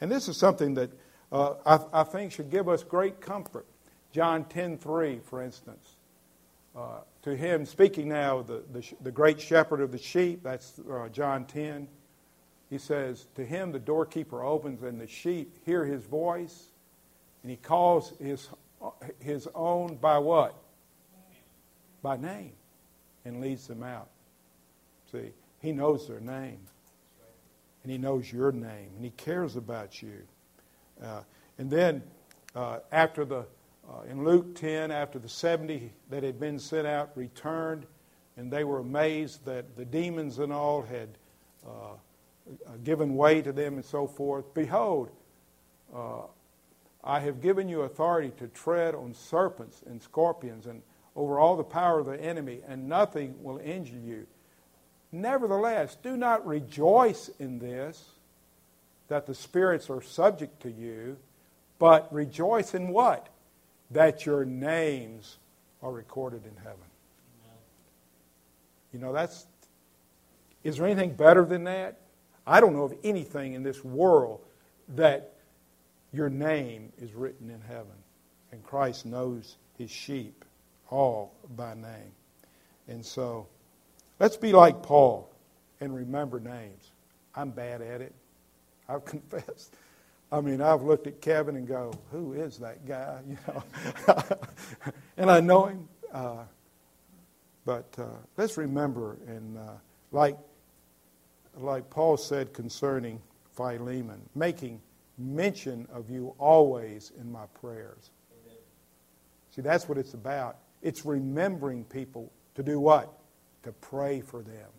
And 0.00 0.10
this 0.10 0.28
is 0.28 0.36
something 0.36 0.74
that 0.74 0.90
uh, 1.30 1.54
I, 1.66 2.00
I, 2.00 2.04
think 2.04 2.32
should 2.32 2.50
give 2.50 2.68
us 2.68 2.82
great 2.82 3.20
comfort. 3.20 3.66
John 4.12 4.44
10.3, 4.44 5.22
for 5.22 5.42
instance. 5.42 5.96
Uh, 6.76 7.00
to 7.22 7.36
him, 7.36 7.66
speaking 7.66 8.08
now, 8.08 8.42
the, 8.42 8.62
the, 8.72 8.84
the, 9.02 9.10
great 9.10 9.40
shepherd 9.40 9.80
of 9.80 9.92
the 9.92 9.98
sheep, 9.98 10.42
that's 10.42 10.80
uh, 10.90 11.08
John 11.08 11.44
10, 11.44 11.86
he 12.70 12.78
says, 12.78 13.26
To 13.34 13.44
him 13.44 13.72
the 13.72 13.78
doorkeeper 13.78 14.42
opens, 14.42 14.82
and 14.82 14.98
the 14.98 15.06
sheep 15.06 15.58
hear 15.66 15.84
his 15.84 16.04
voice, 16.04 16.68
and 17.42 17.50
he 17.50 17.56
calls 17.56 18.14
his, 18.18 18.48
his 19.18 19.48
own 19.54 19.96
by 19.96 20.18
what? 20.18 20.54
By 22.02 22.16
name. 22.16 22.52
And 23.24 23.40
leads 23.40 23.66
them 23.66 23.82
out. 23.82 24.08
See, 25.12 25.30
he 25.60 25.72
knows 25.72 26.08
their 26.08 26.20
name. 26.20 26.58
And 27.82 27.92
he 27.92 27.98
knows 27.98 28.32
your 28.32 28.50
name. 28.50 28.90
And 28.96 29.04
he 29.04 29.10
cares 29.10 29.56
about 29.56 30.02
you. 30.02 30.22
Uh, 31.02 31.20
and 31.58 31.70
then 31.70 32.02
uh, 32.54 32.78
after 32.90 33.24
the, 33.24 33.44
uh, 33.88 34.02
in 34.08 34.24
Luke 34.24 34.54
10, 34.54 34.90
after 34.90 35.18
the 35.18 35.28
70 35.28 35.92
that 36.10 36.22
had 36.22 36.38
been 36.38 36.58
sent 36.58 36.86
out 36.86 37.10
returned, 37.16 37.86
and 38.36 38.50
they 38.50 38.64
were 38.64 38.78
amazed 38.78 39.44
that 39.44 39.76
the 39.76 39.84
demons 39.84 40.38
and 40.38 40.52
all 40.52 40.82
had 40.82 41.08
uh, 41.66 41.94
given 42.84 43.14
way 43.16 43.42
to 43.42 43.52
them 43.52 43.74
and 43.74 43.84
so 43.84 44.06
forth, 44.06 44.52
behold, 44.54 45.10
uh, 45.94 46.22
I 47.04 47.20
have 47.20 47.40
given 47.40 47.68
you 47.68 47.82
authority 47.82 48.32
to 48.38 48.46
tread 48.48 48.94
on 48.94 49.14
serpents 49.14 49.82
and 49.86 50.00
scorpions 50.00 50.66
and 50.66 50.82
over 51.14 51.38
all 51.38 51.56
the 51.56 51.64
power 51.64 51.98
of 52.00 52.06
the 52.06 52.20
enemy, 52.20 52.60
and 52.66 52.88
nothing 52.88 53.34
will 53.42 53.58
injure 53.58 53.98
you. 53.98 54.26
Nevertheless, 55.10 55.96
do 56.02 56.16
not 56.16 56.46
rejoice 56.46 57.30
in 57.38 57.58
this, 57.58 58.12
that 59.08 59.26
the 59.26 59.34
spirits 59.34 59.90
are 59.90 60.00
subject 60.00 60.62
to 60.62 60.70
you, 60.70 61.18
but 61.78 62.10
rejoice 62.12 62.72
in 62.72 62.88
what? 62.88 63.28
That 63.92 64.26
your 64.26 64.44
names 64.44 65.38
are 65.82 65.92
recorded 65.92 66.44
in 66.46 66.56
heaven. 66.56 66.78
You 68.92 68.98
know, 68.98 69.12
that's. 69.12 69.46
Is 70.64 70.76
there 70.76 70.86
anything 70.86 71.14
better 71.14 71.44
than 71.44 71.64
that? 71.64 71.98
I 72.46 72.60
don't 72.60 72.74
know 72.74 72.84
of 72.84 72.94
anything 73.02 73.54
in 73.54 73.62
this 73.62 73.82
world 73.84 74.40
that 74.90 75.34
your 76.12 76.28
name 76.28 76.92
is 76.98 77.12
written 77.14 77.50
in 77.50 77.60
heaven. 77.62 77.86
And 78.52 78.62
Christ 78.62 79.06
knows 79.06 79.56
his 79.78 79.90
sheep 79.90 80.44
all 80.90 81.32
by 81.56 81.74
name. 81.74 82.12
And 82.86 83.04
so 83.04 83.46
let's 84.20 84.36
be 84.36 84.52
like 84.52 84.82
Paul 84.82 85.30
and 85.80 85.94
remember 85.94 86.38
names. 86.38 86.90
I'm 87.34 87.50
bad 87.50 87.80
at 87.80 88.00
it. 88.00 88.12
I've 88.88 89.04
confessed. 89.06 89.74
I 90.32 90.40
mean, 90.40 90.62
I've 90.62 90.82
looked 90.82 91.06
at 91.06 91.20
Kevin 91.20 91.56
and 91.56 91.68
go, 91.68 91.92
"Who 92.10 92.32
is 92.32 92.58
that 92.58 92.86
guy?" 92.86 93.20
You 93.28 93.36
know, 93.46 93.62
and 95.18 95.30
I 95.30 95.40
know 95.40 95.66
him. 95.66 95.88
Uh, 96.12 96.44
but 97.64 97.94
uh, 97.98 98.06
let's 98.36 98.56
remember, 98.56 99.18
and 99.26 99.58
uh, 99.58 99.72
like 100.10 100.38
like 101.56 101.90
Paul 101.90 102.16
said 102.16 102.54
concerning 102.54 103.20
Philemon, 103.54 104.22
making 104.34 104.80
mention 105.18 105.86
of 105.92 106.08
you 106.08 106.34
always 106.38 107.12
in 107.20 107.30
my 107.30 107.44
prayers. 107.60 108.10
Amen. 108.42 108.56
See, 109.54 109.60
that's 109.60 109.86
what 109.88 109.98
it's 109.98 110.14
about. 110.14 110.56
It's 110.80 111.04
remembering 111.04 111.84
people 111.84 112.32
to 112.54 112.62
do 112.62 112.80
what? 112.80 113.12
To 113.64 113.72
pray 113.72 114.22
for 114.22 114.42
them. 114.42 114.70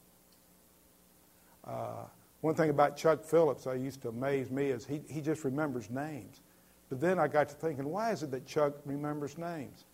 One 2.44 2.56
thing 2.56 2.70
about 2.70 2.98
Chuck 2.98 3.24
Phillips 3.24 3.64
that 3.64 3.80
used 3.80 4.02
to 4.02 4.10
amaze 4.10 4.52
me 4.52 4.66
is 4.66 4.86
he, 4.86 5.02
he 5.08 5.22
just 5.22 5.46
remembers 5.46 5.90
names. 5.90 6.42
But 6.90 7.00
then 7.00 7.18
I 7.18 7.30
got 7.30 7.48
to 7.48 7.56
thinking, 7.56 7.86
why 7.86 8.12
is 8.12 8.22
it 8.22 8.32
that 8.32 8.46
Chuck 8.46 8.74
remembers 8.84 9.38
names? 9.38 9.86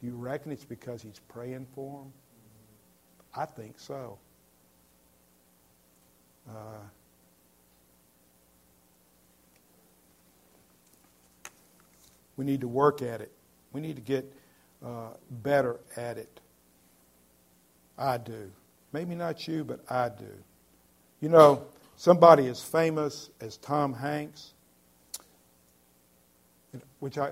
Do 0.00 0.06
you 0.06 0.16
reckon 0.16 0.50
it's 0.50 0.64
because 0.64 1.02
he's 1.02 1.20
praying 1.28 1.66
for 1.74 1.98
them? 2.00 2.12
I 3.34 3.44
think 3.44 3.78
so. 3.78 4.16
Uh, 6.48 6.80
we 12.38 12.46
need 12.46 12.62
to 12.62 12.68
work 12.68 13.02
at 13.02 13.20
it. 13.20 13.30
We 13.74 13.82
need 13.82 13.96
to 13.96 14.02
get 14.02 14.24
uh, 14.82 15.10
better 15.42 15.80
at 15.98 16.16
it. 16.16 16.40
I 17.98 18.16
do. 18.16 18.50
Maybe 18.94 19.14
not 19.14 19.46
you, 19.46 19.64
but 19.64 19.80
I 19.90 20.08
do. 20.08 20.32
You 21.24 21.30
know, 21.30 21.64
somebody 21.96 22.48
as 22.48 22.60
famous 22.60 23.30
as 23.40 23.56
Tom 23.56 23.94
Hanks, 23.94 24.52
which 27.00 27.16
I, 27.16 27.30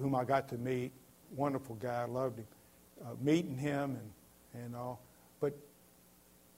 whom 0.00 0.14
I 0.14 0.24
got 0.24 0.48
to 0.48 0.56
meet, 0.56 0.92
wonderful 1.36 1.74
guy, 1.74 2.00
I 2.00 2.06
loved 2.06 2.38
him, 2.38 2.46
uh, 3.04 3.10
meeting 3.20 3.58
him 3.58 3.98
and, 4.54 4.64
and 4.64 4.74
all. 4.74 4.98
But, 5.40 5.52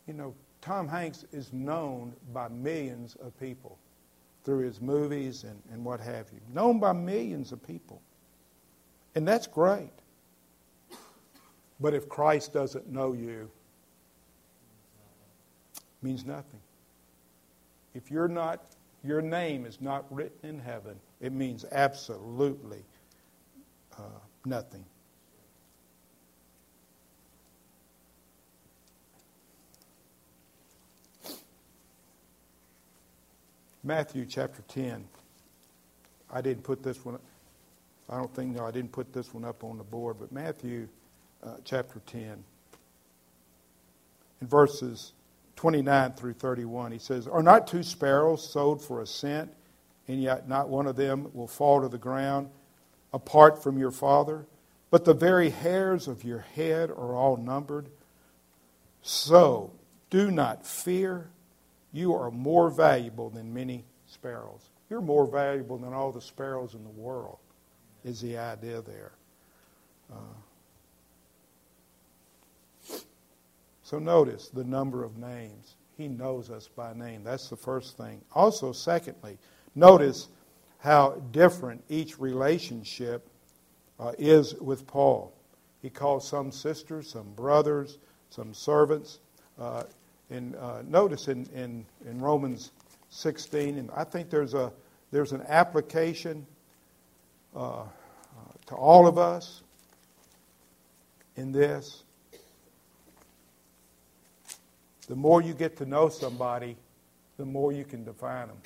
you 0.07 0.15
know, 0.15 0.33
Tom 0.61 0.87
Hanks 0.87 1.25
is 1.33 1.53
known 1.53 2.13
by 2.33 2.47
millions 2.47 3.17
of 3.17 3.37
people 3.41 3.77
through 4.45 4.61
his 4.61 4.81
movies 4.81 5.43
and, 5.43 5.61
and 5.73 5.85
what 5.85 5.99
have 5.99 6.27
you. 6.33 6.39
Known 6.55 6.79
by 6.79 6.93
millions 6.93 7.51
of 7.51 7.61
people. 7.67 8.01
And 9.17 9.27
that's 9.27 9.49
great. 9.49 9.91
But 11.81 11.95
if 11.95 12.09
Christ 12.09 12.53
doesn't 12.53 12.87
know 12.87 13.13
you, 13.13 13.51
means 16.01 16.25
nothing. 16.25 16.61
If 17.97 18.11
you're 18.11 18.29
not, 18.29 18.61
your 19.03 19.23
name 19.23 19.65
is 19.65 19.81
not 19.81 20.05
written 20.15 20.51
in 20.51 20.59
heaven, 20.59 21.01
it 21.19 21.33
means 21.33 21.65
absolutely 21.73 22.85
uh, 23.97 24.03
nothing. 24.45 24.85
Matthew 33.83 34.27
chapter 34.27 34.61
10. 34.69 35.09
I 36.31 36.43
didn't 36.43 36.65
put 36.65 36.83
this 36.83 37.03
one, 37.03 37.19
I 38.11 38.19
don't 38.19 38.35
think, 38.35 38.55
no, 38.55 38.67
I 38.67 38.73
didn't 38.73 38.93
put 38.93 39.15
this 39.15 39.33
one 39.33 39.45
up 39.45 39.65
on 39.65 39.79
the 39.79 39.85
board, 39.85 40.17
but 40.21 40.31
Matthew 40.33 40.87
uh, 41.43 41.55
chapter 41.65 42.03
10. 42.07 42.45
In 44.43 44.47
verses 44.47 45.13
29 45.57 46.13
through 46.13 46.35
31, 46.35 46.93
he 46.93 46.99
says, 46.99 47.27
Are 47.27 47.43
not 47.43 47.67
two 47.67 47.83
sparrows 47.83 48.49
sold 48.49 48.83
for 48.83 49.01
a 49.01 49.07
cent, 49.07 49.51
and 50.07 50.23
yet 50.23 50.49
not 50.49 50.69
one 50.69 50.87
of 50.87 50.97
them 50.97 51.31
will 51.33 51.49
fall 51.49 51.81
to 51.81 51.89
the 51.89 51.99
ground 51.99 52.51
apart 53.13 53.63
from 53.63 53.79
your 53.79 53.91
Father? 53.91 54.47
But 54.91 55.05
the 55.05 55.15
very 55.15 55.51
hairs 55.51 56.07
of 56.09 56.25
your 56.25 56.41
head 56.41 56.91
are 56.91 57.15
all 57.15 57.37
numbered. 57.37 57.89
So 59.03 59.73
do 60.11 60.31
not 60.31 60.67
fear. 60.67 61.31
You 61.93 62.15
are 62.15 62.31
more 62.31 62.71
valuable 62.71 63.31
than 63.31 63.53
many 63.53 63.85
sparrows. 64.07 64.69
You're 64.91 65.01
more 65.01 65.27
valuable 65.27 65.79
than 65.79 65.93
all 65.93 66.13
the 66.13 66.21
sparrows 66.21 66.75
in 66.75 66.85
the 66.85 66.91
world, 66.91 67.39
is 68.05 68.21
the 68.21 68.39
idea 68.39 68.83
there. 68.83 69.13
Uh, 70.13 70.17
So 73.87 74.01
notice 74.01 74.49
the 74.49 74.65
number 74.65 75.05
of 75.05 75.17
names. 75.17 75.77
He 75.97 76.09
knows 76.09 76.51
us 76.51 76.67
by 76.67 76.93
name. 76.93 77.23
That's 77.23 77.49
the 77.49 77.57
first 77.57 77.97
thing. 77.97 78.21
Also, 78.33 78.73
secondly, 78.73 79.39
notice 79.77 80.27
how 80.79 81.23
different 81.31 81.85
each 81.89 82.19
relationship 82.19 83.29
uh, 84.01 84.11
is 84.19 84.57
with 84.57 84.89
Paul. 84.89 85.33
He 85.83 85.89
calls 85.89 86.27
some 86.27 86.51
sisters, 86.51 87.13
some 87.13 87.33
brothers, 87.35 87.99
some 88.31 88.53
servants. 88.55 89.21
Uh, 89.57 89.85
and 90.31 90.57
uh, 90.57 90.83
notice 90.85 91.29
in, 91.29 91.47
in, 91.55 91.87
in 92.05 92.21
Romans 92.21 92.73
16, 93.11 93.79
and 93.79 93.89
I 93.93 94.03
think 94.03 94.31
there's, 94.31 94.55
a, 94.55 94.73
there's 95.13 95.31
an 95.31 95.45
application 95.47 96.45
uh, 97.55 97.83
uh, 97.83 97.85
to 98.67 98.75
all 98.75 99.07
of 99.07 99.17
us 99.17 99.63
in 101.37 101.53
this. 101.53 102.03
The 105.09 105.17
more 105.17 105.41
you 105.41 105.55
get 105.55 105.77
to 105.79 105.87
know 105.87 106.09
somebody, 106.09 106.77
the 107.37 107.45
more 107.45 107.73
you 107.73 107.85
can 107.85 108.05
define 108.05 108.49
them. 108.49 108.57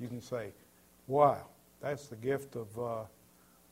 You 0.00 0.08
can 0.08 0.20
say, 0.20 0.48
wow, 1.06 1.46
that's 1.80 2.06
the 2.06 2.16
gift 2.16 2.56
of, 2.56 2.66
uh, 2.78 3.02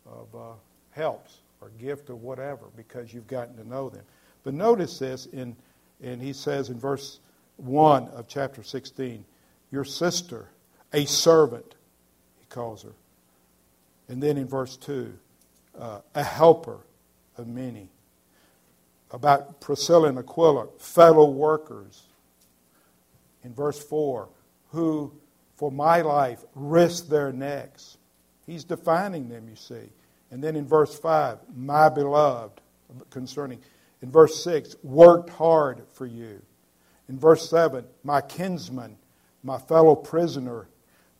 of 0.06 0.34
uh, 0.34 0.52
helps 0.90 1.38
or 1.60 1.70
gift 1.80 2.10
or 2.10 2.16
whatever 2.16 2.66
because 2.76 3.12
you've 3.12 3.26
gotten 3.26 3.56
to 3.56 3.66
know 3.68 3.88
them. 3.88 4.02
But 4.44 4.54
notice 4.54 4.98
this, 4.98 5.26
in, 5.26 5.56
and 6.02 6.20
he 6.20 6.32
says 6.32 6.68
in 6.68 6.78
verse 6.78 7.20
1 7.56 8.08
of 8.08 8.28
chapter 8.28 8.62
16, 8.62 9.24
your 9.70 9.84
sister, 9.84 10.48
a 10.92 11.04
servant, 11.04 11.74
he 12.38 12.46
calls 12.46 12.82
her. 12.82 12.92
And 14.08 14.22
then 14.22 14.36
in 14.36 14.46
verse 14.46 14.76
2, 14.76 15.12
uh, 15.78 16.00
a 16.14 16.22
helper 16.22 16.78
of 17.36 17.46
many 17.46 17.88
about 19.10 19.60
Priscilla 19.60 20.08
and 20.08 20.18
Aquila, 20.18 20.68
fellow 20.78 21.30
workers. 21.30 22.02
In 23.42 23.54
verse 23.54 23.82
4, 23.82 24.28
who 24.70 25.12
for 25.56 25.70
my 25.70 26.00
life 26.00 26.42
risked 26.54 27.10
their 27.10 27.32
necks. 27.32 27.98
He's 28.46 28.64
defining 28.64 29.28
them, 29.28 29.48
you 29.48 29.56
see. 29.56 29.90
And 30.30 30.42
then 30.42 30.56
in 30.56 30.66
verse 30.66 30.98
5, 30.98 31.38
my 31.54 31.88
beloved, 31.88 32.60
concerning. 33.10 33.60
In 34.02 34.10
verse 34.10 34.42
6, 34.42 34.76
worked 34.82 35.30
hard 35.30 35.82
for 35.92 36.06
you. 36.06 36.40
In 37.08 37.18
verse 37.18 37.50
7, 37.50 37.84
my 38.04 38.20
kinsman, 38.20 38.96
my 39.42 39.58
fellow 39.58 39.94
prisoner. 39.94 40.68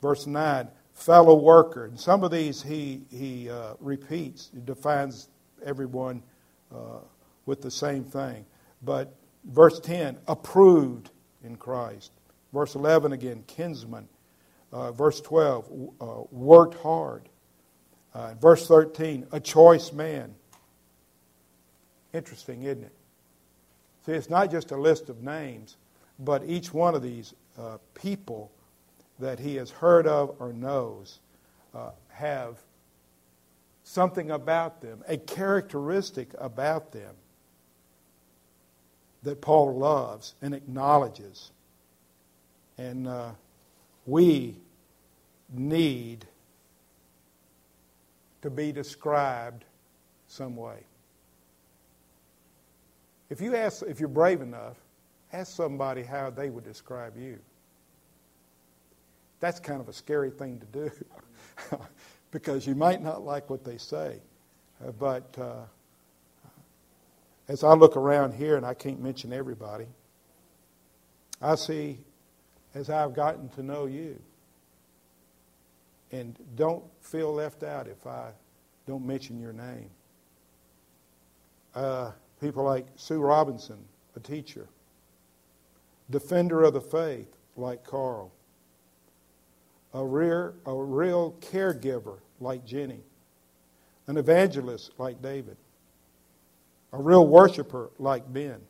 Verse 0.00 0.26
9, 0.26 0.68
fellow 0.94 1.35
worker. 1.35 1.87
And 1.87 1.98
some 1.98 2.24
of 2.24 2.31
these 2.31 2.62
he, 2.62 3.03
he 3.11 3.50
uh, 3.50 3.74
repeats, 3.81 4.50
he 4.55 4.61
defines 4.61 5.29
everyone 5.64 6.22
uh, 6.74 7.00
with 7.46 7.62
the 7.62 7.70
same 7.70 8.05
thing. 8.05 8.44
But 8.83 9.14
verse 9.44 9.81
10, 9.81 10.18
approved 10.26 11.11
in 11.42 11.57
Christ. 11.57 12.12
Verse 12.53 12.74
11 12.74 13.12
again, 13.12 13.44
kinsman. 13.46 14.09
Uh, 14.72 14.92
verse 14.92 15.20
12, 15.20 15.90
uh, 16.00 16.05
worked 16.31 16.74
hard. 16.81 17.29
Uh, 18.14 18.35
verse 18.35 18.66
13, 18.66 19.26
a 19.33 19.40
choice 19.40 19.92
man. 19.92 20.35
Interesting, 22.12 22.62
isn't 22.62 22.85
it? 22.85 22.94
See, 24.07 24.12
it's 24.12 24.31
not 24.31 24.50
just 24.50 24.70
a 24.70 24.76
list 24.76 25.09
of 25.09 25.22
names, 25.22 25.76
but 26.18 26.42
each 26.46 26.72
one 26.72 26.94
of 26.94 27.03
these 27.03 27.35
uh, 27.59 27.79
people 27.94 28.50
that 29.18 29.38
he 29.38 29.57
has 29.57 29.70
heard 29.70 30.07
of 30.07 30.35
or 30.40 30.53
knows 30.53 31.20
uh, 31.74 31.90
have 32.09 32.59
something 33.85 34.31
about 34.31 34.81
them, 34.81 35.03
a 35.09 35.16
characteristic 35.16 36.31
about 36.38 36.92
them 36.92 37.14
that 39.23 39.41
Paul 39.41 39.77
loves 39.77 40.35
and 40.41 40.55
acknowledges. 40.55 41.51
And 42.79 43.07
uh, 43.07 43.31
we 44.07 44.57
need 45.53 46.25
to 48.43 48.51
be 48.51 48.73
described 48.73 49.65
some 50.27 50.57
way. 50.57 50.79
If 53.29 53.41
you 53.41 53.55
ask, 53.55 53.83
if 53.83 54.01
you're 54.01 54.09
brave 54.09 54.41
enough, 54.41 54.77
ask 55.33 55.55
somebody 55.55 56.03
how 56.03 56.31
they 56.31 56.51
would 56.51 56.65
describe 56.65 57.17
you. 57.17 57.39
That's 59.39 59.61
kind 59.61 59.81
of 59.81 59.89
a 59.89 59.93
scary 59.93 60.31
thing 60.31 60.61
to 60.61 60.89
do 60.89 61.79
because 62.31 62.67
you 62.67 62.75
might 62.75 63.03
not 63.03 63.25
like 63.25 63.49
what 63.49 63.65
they 63.65 63.79
say. 63.79 64.21
Uh, 64.85 64.93
but 64.93 65.37
uh, 65.39 65.65
as 67.51 67.65
I 67.65 67.75
look 67.75 67.97
around 67.97 68.35
here, 68.35 68.57
and 68.57 68.65
I 68.65 68.75
can't 68.75 69.03
mention 69.03 69.33
everybody, 69.33 69.89
I 71.43 71.57
see 71.57 71.99
as 72.75 72.89
I've 72.89 73.13
gotten 73.13 73.49
to 73.51 73.63
know 73.65 73.87
you. 73.87 74.21
And 76.13 76.39
don't 76.55 76.85
feel 77.01 77.35
left 77.35 77.65
out 77.65 77.89
if 77.89 78.07
I 78.07 78.31
don't 78.87 79.05
mention 79.05 79.41
your 79.41 79.53
name. 79.53 79.91
Uh, 81.75 82.13
people 82.41 82.63
like 82.63 82.87
Sue 82.95 83.19
Robinson, 83.21 83.79
a 84.15 84.21
teacher. 84.21 84.69
Defender 86.09 86.63
of 86.63 86.75
the 86.75 86.81
faith, 86.81 87.35
like 87.57 87.83
Carl. 87.83 88.31
A, 89.93 90.05
real, 90.05 90.55
a 90.67 90.75
real 90.75 91.35
caregiver, 91.41 92.19
like 92.39 92.65
Jenny. 92.65 93.01
An 94.07 94.19
evangelist, 94.19 94.93
like 94.99 95.21
David 95.21 95.57
a 96.92 96.98
real 96.98 97.26
worshiper 97.26 97.90
like 97.98 98.31
Ben, 98.33 98.61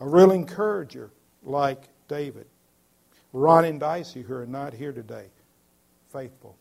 a 0.00 0.08
real 0.08 0.32
encourager 0.32 1.10
like 1.42 1.88
David, 2.08 2.46
Ron 3.32 3.64
and 3.64 3.80
Dicey, 3.80 4.22
who 4.22 4.34
are 4.34 4.46
not 4.46 4.72
here 4.72 4.92
today, 4.92 5.26
faithful. 6.12 6.56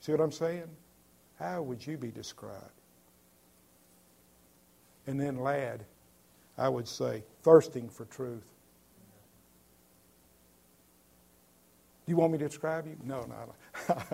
See 0.00 0.12
what 0.12 0.20
I'm 0.20 0.32
saying? 0.32 0.68
How 1.38 1.62
would 1.62 1.86
you 1.86 1.96
be 1.96 2.10
described? 2.10 2.72
And 5.06 5.20
then, 5.20 5.38
lad, 5.38 5.84
I 6.56 6.68
would 6.68 6.86
say, 6.86 7.24
thirsting 7.42 7.88
for 7.88 8.04
truth. 8.06 8.52
Do 12.06 12.10
you 12.10 12.16
want 12.16 12.32
me 12.32 12.38
to 12.38 12.48
describe 12.48 12.86
you? 12.86 12.96
No, 13.04 13.26
no. 13.26 13.96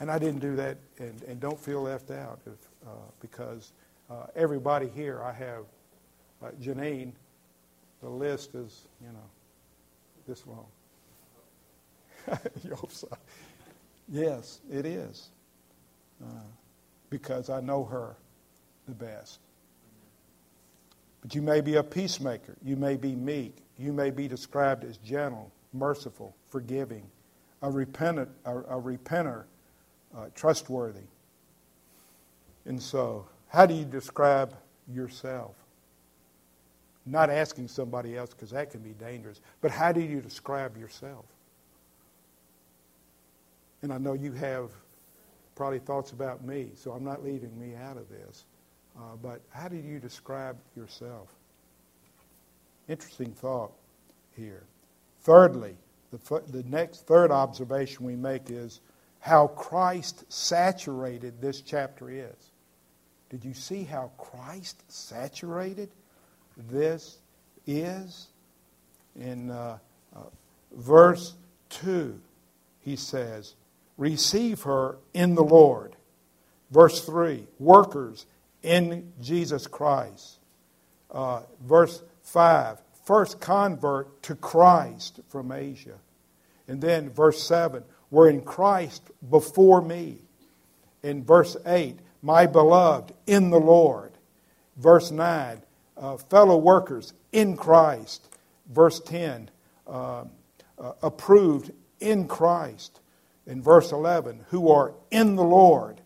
and 0.00 0.10
I 0.10 0.18
didn't 0.18 0.40
do 0.40 0.56
that, 0.56 0.78
and, 0.98 1.22
and 1.24 1.40
don't 1.40 1.58
feel 1.58 1.82
left 1.82 2.10
out 2.10 2.40
if, 2.46 2.52
uh, 2.86 2.90
because 3.20 3.72
uh, 4.10 4.26
everybody 4.36 4.88
here, 4.88 5.22
I 5.22 5.32
have, 5.32 5.64
uh, 6.42 6.50
Janine, 6.62 7.12
the 8.00 8.08
list 8.08 8.54
is, 8.54 8.86
you 9.00 9.08
know, 9.08 9.30
this 10.26 10.44
long. 10.46 10.66
Yes, 14.10 14.60
it 14.70 14.86
is. 14.86 15.28
Uh, 16.22 16.26
because 17.10 17.50
I 17.50 17.60
know 17.60 17.84
her 17.84 18.16
the 18.86 18.94
best. 18.94 19.40
But 21.20 21.34
you 21.34 21.42
may 21.42 21.60
be 21.60 21.76
a 21.76 21.82
peacemaker. 21.82 22.56
You 22.64 22.76
may 22.76 22.96
be 22.96 23.14
meek. 23.14 23.56
You 23.78 23.92
may 23.92 24.10
be 24.10 24.28
described 24.28 24.84
as 24.84 24.96
gentle, 24.98 25.52
merciful, 25.72 26.34
forgiving, 26.48 27.04
a 27.62 27.70
repentant, 27.70 28.30
a, 28.44 28.58
a 28.58 28.80
repenter, 28.80 29.44
uh, 30.16 30.26
trustworthy. 30.34 31.06
And 32.64 32.80
so, 32.80 33.26
how 33.48 33.66
do 33.66 33.74
you 33.74 33.84
describe 33.84 34.54
yourself? 34.92 35.54
Not 37.06 37.30
asking 37.30 37.68
somebody 37.68 38.16
else 38.16 38.30
because 38.30 38.50
that 38.50 38.70
can 38.70 38.80
be 38.80 38.90
dangerous, 38.90 39.40
but 39.60 39.70
how 39.70 39.92
do 39.92 40.00
you 40.00 40.20
describe 40.20 40.76
yourself? 40.76 41.24
And 43.82 43.92
I 43.92 43.98
know 43.98 44.12
you 44.12 44.32
have 44.32 44.70
probably 45.54 45.78
thoughts 45.78 46.12
about 46.12 46.44
me, 46.44 46.70
so 46.74 46.92
I'm 46.92 47.04
not 47.04 47.24
leaving 47.24 47.58
me 47.58 47.74
out 47.74 47.96
of 47.96 48.08
this. 48.08 48.44
Uh, 48.96 49.16
but 49.22 49.40
how 49.50 49.68
do 49.68 49.76
you 49.76 49.98
describe 49.98 50.56
yourself? 50.76 51.34
Interesting 52.88 53.32
thought 53.32 53.72
here. 54.36 54.64
Thirdly, 55.20 55.76
the, 56.10 56.42
the 56.48 56.62
next 56.64 57.06
third 57.06 57.30
observation 57.30 58.04
we 58.04 58.16
make 58.16 58.50
is 58.50 58.80
how 59.20 59.48
Christ 59.48 60.30
saturated 60.32 61.40
this 61.40 61.60
chapter 61.60 62.10
is. 62.10 62.50
Did 63.30 63.44
you 63.44 63.54
see 63.54 63.84
how 63.84 64.10
Christ 64.16 64.82
saturated 64.90 65.90
this 66.70 67.18
is? 67.66 68.28
In 69.16 69.50
uh, 69.50 69.78
uh, 70.14 70.20
verse 70.72 71.34
2, 71.70 72.18
he 72.80 72.96
says, 72.96 73.54
Receive 73.96 74.62
her 74.62 74.96
in 75.12 75.34
the 75.34 75.42
Lord. 75.42 75.96
Verse 76.70 77.04
3, 77.04 77.46
workers 77.58 78.26
in 78.62 79.12
Jesus 79.20 79.66
Christ. 79.66 80.38
Uh, 81.10 81.42
verse 81.62 82.02
5, 82.22 82.78
first 83.04 83.40
convert 83.40 84.22
to 84.22 84.34
Christ 84.34 85.20
from 85.28 85.50
Asia. 85.50 85.98
And 86.68 86.80
then 86.80 87.10
verse 87.10 87.42
7, 87.42 87.82
were 88.10 88.28
in 88.28 88.40
Christ 88.40 89.02
before 89.28 89.82
me. 89.82 90.18
In 91.02 91.24
verse 91.24 91.56
8, 91.64 91.98
my 92.22 92.46
beloved 92.46 93.12
in 93.26 93.50
the 93.50 93.60
Lord. 93.60 94.12
Verse 94.76 95.10
9, 95.10 95.62
uh, 95.96 96.16
fellow 96.16 96.56
workers 96.56 97.12
in 97.32 97.56
Christ. 97.56 98.28
Verse 98.72 99.00
10, 99.00 99.50
uh, 99.86 100.24
uh, 100.78 100.92
approved 101.02 101.72
in 102.00 102.28
Christ. 102.28 103.00
In 103.46 103.62
verse 103.62 103.92
11, 103.92 104.44
who 104.50 104.70
are 104.70 104.94
in 105.10 105.36
the 105.36 105.44
Lord. 105.44 106.00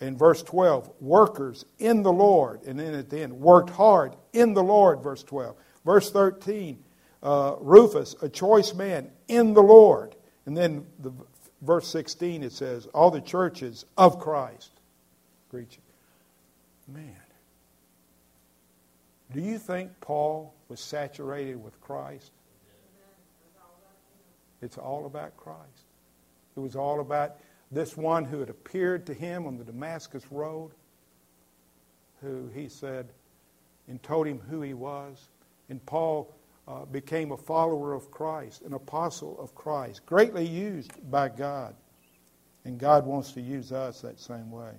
In 0.00 0.16
verse 0.16 0.42
12, 0.42 0.90
workers 1.00 1.64
in 1.78 2.02
the 2.02 2.12
Lord. 2.12 2.62
And 2.64 2.78
then 2.78 2.94
at 2.94 3.10
the 3.10 3.20
end, 3.20 3.32
worked 3.32 3.70
hard 3.70 4.14
in 4.32 4.54
the 4.54 4.62
Lord, 4.62 5.02
verse 5.02 5.22
12. 5.22 5.56
Verse 5.84 6.10
13, 6.10 6.82
uh, 7.22 7.56
Rufus, 7.58 8.14
a 8.22 8.28
choice 8.28 8.74
man 8.74 9.10
in 9.28 9.54
the 9.54 9.62
Lord. 9.62 10.14
And 10.46 10.56
then 10.56 10.86
the 10.98 11.12
verse 11.64 11.88
16, 11.88 12.42
it 12.42 12.52
says, 12.52 12.86
all 12.86 13.10
the 13.10 13.20
churches 13.20 13.84
of 13.96 14.18
Christ 14.20 14.70
you. 15.62 15.66
Man. 16.88 17.16
Do 19.32 19.40
you 19.40 19.58
think 19.58 19.90
Paul 20.00 20.54
was 20.68 20.80
saturated 20.80 21.62
with 21.62 21.80
Christ? 21.80 22.30
It's 24.60 24.78
all 24.78 25.06
about 25.06 25.36
Christ. 25.36 25.60
It 26.56 26.60
was 26.60 26.76
all 26.76 27.00
about 27.00 27.36
this 27.70 27.96
one 27.96 28.24
who 28.24 28.40
had 28.40 28.50
appeared 28.50 29.06
to 29.06 29.14
him 29.14 29.46
on 29.46 29.58
the 29.58 29.64
Damascus 29.64 30.24
Road, 30.30 30.70
who 32.22 32.48
he 32.54 32.68
said 32.68 33.08
and 33.88 34.02
told 34.02 34.26
him 34.26 34.40
who 34.48 34.62
he 34.62 34.74
was. 34.74 35.28
And 35.68 35.84
Paul 35.84 36.34
uh, 36.66 36.84
became 36.86 37.32
a 37.32 37.36
follower 37.36 37.92
of 37.92 38.10
Christ, 38.10 38.62
an 38.62 38.72
apostle 38.72 39.38
of 39.38 39.54
Christ, 39.54 40.04
greatly 40.06 40.46
used 40.46 40.92
by 41.10 41.28
God. 41.28 41.74
And 42.64 42.78
God 42.78 43.04
wants 43.04 43.32
to 43.32 43.40
use 43.40 43.72
us 43.72 44.00
that 44.00 44.18
same 44.18 44.50
way. 44.50 44.72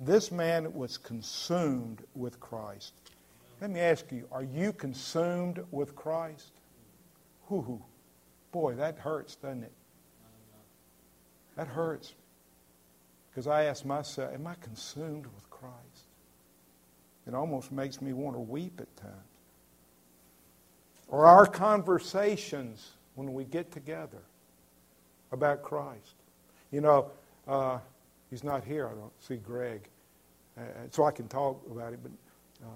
This 0.00 0.32
man 0.32 0.72
was 0.74 0.98
consumed 0.98 2.02
with 2.14 2.40
Christ. 2.40 2.94
Let 3.60 3.70
me 3.70 3.80
ask 3.80 4.10
you, 4.10 4.26
are 4.32 4.42
you 4.42 4.72
consumed 4.72 5.64
with 5.70 5.94
Christ? 5.94 6.50
Whoo, 7.48 7.80
boy, 8.50 8.74
that 8.74 8.98
hurts, 8.98 9.36
doesn't 9.36 9.62
it? 9.62 9.72
That 11.56 11.68
hurts. 11.68 12.14
Because 13.30 13.46
I 13.46 13.64
ask 13.64 13.84
myself, 13.84 14.34
am 14.34 14.46
I 14.46 14.54
consumed 14.60 15.26
with 15.26 15.48
Christ? 15.50 16.08
It 17.26 17.34
almost 17.34 17.72
makes 17.72 18.02
me 18.02 18.12
want 18.12 18.36
to 18.36 18.40
weep 18.40 18.80
at 18.80 18.96
times. 18.96 19.33
Or 21.08 21.26
our 21.26 21.46
conversations 21.46 22.92
when 23.14 23.32
we 23.34 23.44
get 23.44 23.70
together 23.70 24.22
about 25.32 25.62
Christ. 25.62 26.14
You 26.70 26.80
know, 26.80 27.10
uh, 27.46 27.78
he's 28.30 28.44
not 28.44 28.64
here. 28.64 28.88
I 28.88 28.92
don't 28.92 29.12
see 29.22 29.36
Greg. 29.36 29.88
Uh, 30.56 30.62
so 30.90 31.04
I 31.04 31.10
can 31.10 31.28
talk 31.28 31.60
about 31.70 31.92
it. 31.92 32.00
But, 32.02 32.12
uh, 32.64 32.70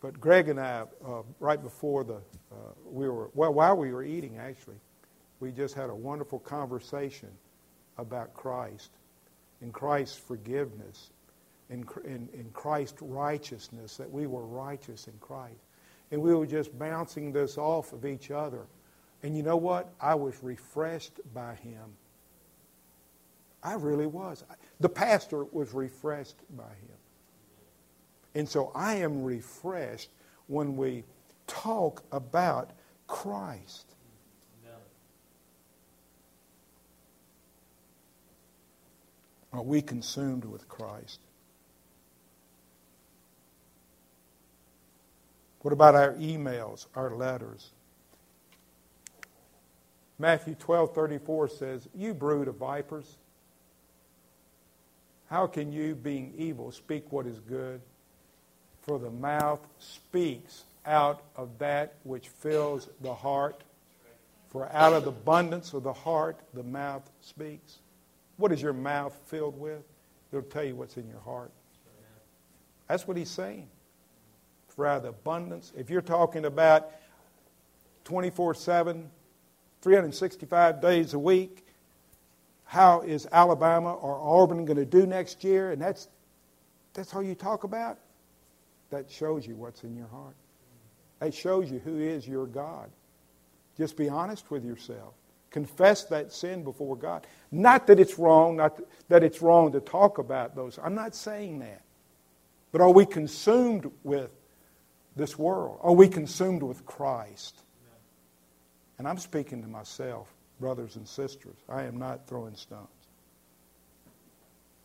but 0.00 0.20
Greg 0.20 0.48
and 0.48 0.60
I, 0.60 0.84
uh, 1.06 1.22
right 1.40 1.62
before 1.62 2.04
the, 2.04 2.16
uh, 2.16 2.72
we 2.84 3.08
were, 3.08 3.30
well, 3.34 3.52
while 3.52 3.76
we 3.76 3.92
were 3.92 4.04
eating, 4.04 4.38
actually, 4.38 4.76
we 5.40 5.50
just 5.50 5.74
had 5.74 5.90
a 5.90 5.94
wonderful 5.94 6.38
conversation 6.38 7.30
about 7.98 8.32
Christ 8.34 8.90
and 9.60 9.72
Christ's 9.72 10.18
forgiveness 10.18 11.10
and 11.68 11.84
in, 12.04 12.28
in 12.32 12.48
Christ's 12.52 13.02
righteousness, 13.02 13.96
that 13.96 14.10
we 14.10 14.26
were 14.26 14.46
righteous 14.46 15.08
in 15.08 15.14
Christ. 15.20 15.65
And 16.10 16.22
we 16.22 16.34
were 16.34 16.46
just 16.46 16.76
bouncing 16.78 17.32
this 17.32 17.58
off 17.58 17.92
of 17.92 18.06
each 18.06 18.30
other. 18.30 18.66
And 19.22 19.36
you 19.36 19.42
know 19.42 19.56
what? 19.56 19.92
I 20.00 20.14
was 20.14 20.42
refreshed 20.42 21.20
by 21.34 21.54
him. 21.54 21.96
I 23.62 23.74
really 23.74 24.06
was. 24.06 24.44
The 24.78 24.88
pastor 24.88 25.44
was 25.44 25.74
refreshed 25.74 26.36
by 26.56 26.62
him. 26.62 26.96
And 28.34 28.48
so 28.48 28.70
I 28.74 28.96
am 28.96 29.24
refreshed 29.24 30.10
when 30.46 30.76
we 30.76 31.02
talk 31.46 32.04
about 32.12 32.70
Christ. 33.08 33.86
Are 39.52 39.62
we 39.62 39.80
consumed 39.80 40.44
with 40.44 40.68
Christ? 40.68 41.18
What 45.66 45.72
about 45.72 45.96
our 45.96 46.12
emails, 46.12 46.86
our 46.94 47.10
letters? 47.16 47.70
Matthew 50.16 50.54
12 50.54 50.94
34 50.94 51.48
says, 51.48 51.88
You 51.92 52.14
brood 52.14 52.46
of 52.46 52.54
vipers, 52.54 53.16
how 55.28 55.48
can 55.48 55.72
you, 55.72 55.96
being 55.96 56.32
evil, 56.38 56.70
speak 56.70 57.10
what 57.10 57.26
is 57.26 57.40
good? 57.40 57.80
For 58.82 59.00
the 59.00 59.10
mouth 59.10 59.58
speaks 59.80 60.62
out 60.86 61.22
of 61.34 61.58
that 61.58 61.94
which 62.04 62.28
fills 62.28 62.88
the 63.00 63.14
heart. 63.14 63.64
For 64.50 64.72
out 64.72 64.92
of 64.92 65.02
the 65.02 65.10
abundance 65.10 65.72
of 65.72 65.82
the 65.82 65.92
heart, 65.92 66.38
the 66.54 66.62
mouth 66.62 67.10
speaks. 67.22 67.78
What 68.36 68.52
is 68.52 68.62
your 68.62 68.72
mouth 68.72 69.18
filled 69.26 69.58
with? 69.58 69.82
It'll 70.30 70.42
tell 70.42 70.62
you 70.62 70.76
what's 70.76 70.96
in 70.96 71.08
your 71.08 71.22
heart. 71.22 71.50
That's 72.86 73.08
what 73.08 73.16
he's 73.16 73.30
saying. 73.30 73.68
The 74.76 75.08
abundance, 75.08 75.72
if 75.76 75.88
you're 75.88 76.02
talking 76.02 76.44
about 76.44 76.90
24 78.04 78.54
7, 78.54 79.10
365 79.80 80.80
days 80.80 81.14
a 81.14 81.18
week, 81.18 81.66
how 82.64 83.00
is 83.00 83.26
Alabama 83.32 83.94
or 83.94 84.20
Auburn 84.20 84.64
going 84.64 84.76
to 84.76 84.84
do 84.84 85.06
next 85.06 85.44
year, 85.44 85.70
and 85.70 85.80
that's, 85.80 86.08
that's 86.92 87.14
all 87.14 87.22
you 87.22 87.34
talk 87.34 87.64
about, 87.64 87.98
that 88.90 89.10
shows 89.10 89.46
you 89.46 89.56
what's 89.56 89.82
in 89.82 89.96
your 89.96 90.08
heart. 90.08 90.36
That 91.20 91.32
shows 91.32 91.70
you 91.70 91.78
who 91.78 91.98
is 91.98 92.28
your 92.28 92.46
God. 92.46 92.90
Just 93.78 93.96
be 93.96 94.08
honest 94.08 94.50
with 94.50 94.64
yourself. 94.64 95.14
confess 95.50 96.04
that 96.04 96.32
sin 96.32 96.62
before 96.64 96.96
God. 96.96 97.26
Not 97.50 97.86
that 97.86 97.98
it's 97.98 98.18
wrong, 98.18 98.56
not 98.56 98.78
that 99.08 99.22
it's 99.22 99.40
wrong 99.40 99.72
to 99.72 99.80
talk 99.80 100.18
about 100.18 100.54
those. 100.54 100.78
I'm 100.82 100.94
not 100.94 101.14
saying 101.14 101.60
that. 101.60 101.80
But 102.72 102.82
are 102.82 102.90
we 102.90 103.06
consumed 103.06 103.90
with 104.02 104.30
this 105.16 105.38
world? 105.38 105.78
Are 105.82 105.92
we 105.92 106.08
consumed 106.08 106.62
with 106.62 106.84
Christ? 106.84 107.62
And 108.98 109.08
I'm 109.08 109.18
speaking 109.18 109.62
to 109.62 109.68
myself, 109.68 110.28
brothers 110.60 110.96
and 110.96 111.08
sisters. 111.08 111.56
I 111.68 111.84
am 111.84 111.98
not 111.98 112.26
throwing 112.26 112.54
stones. 112.54 112.88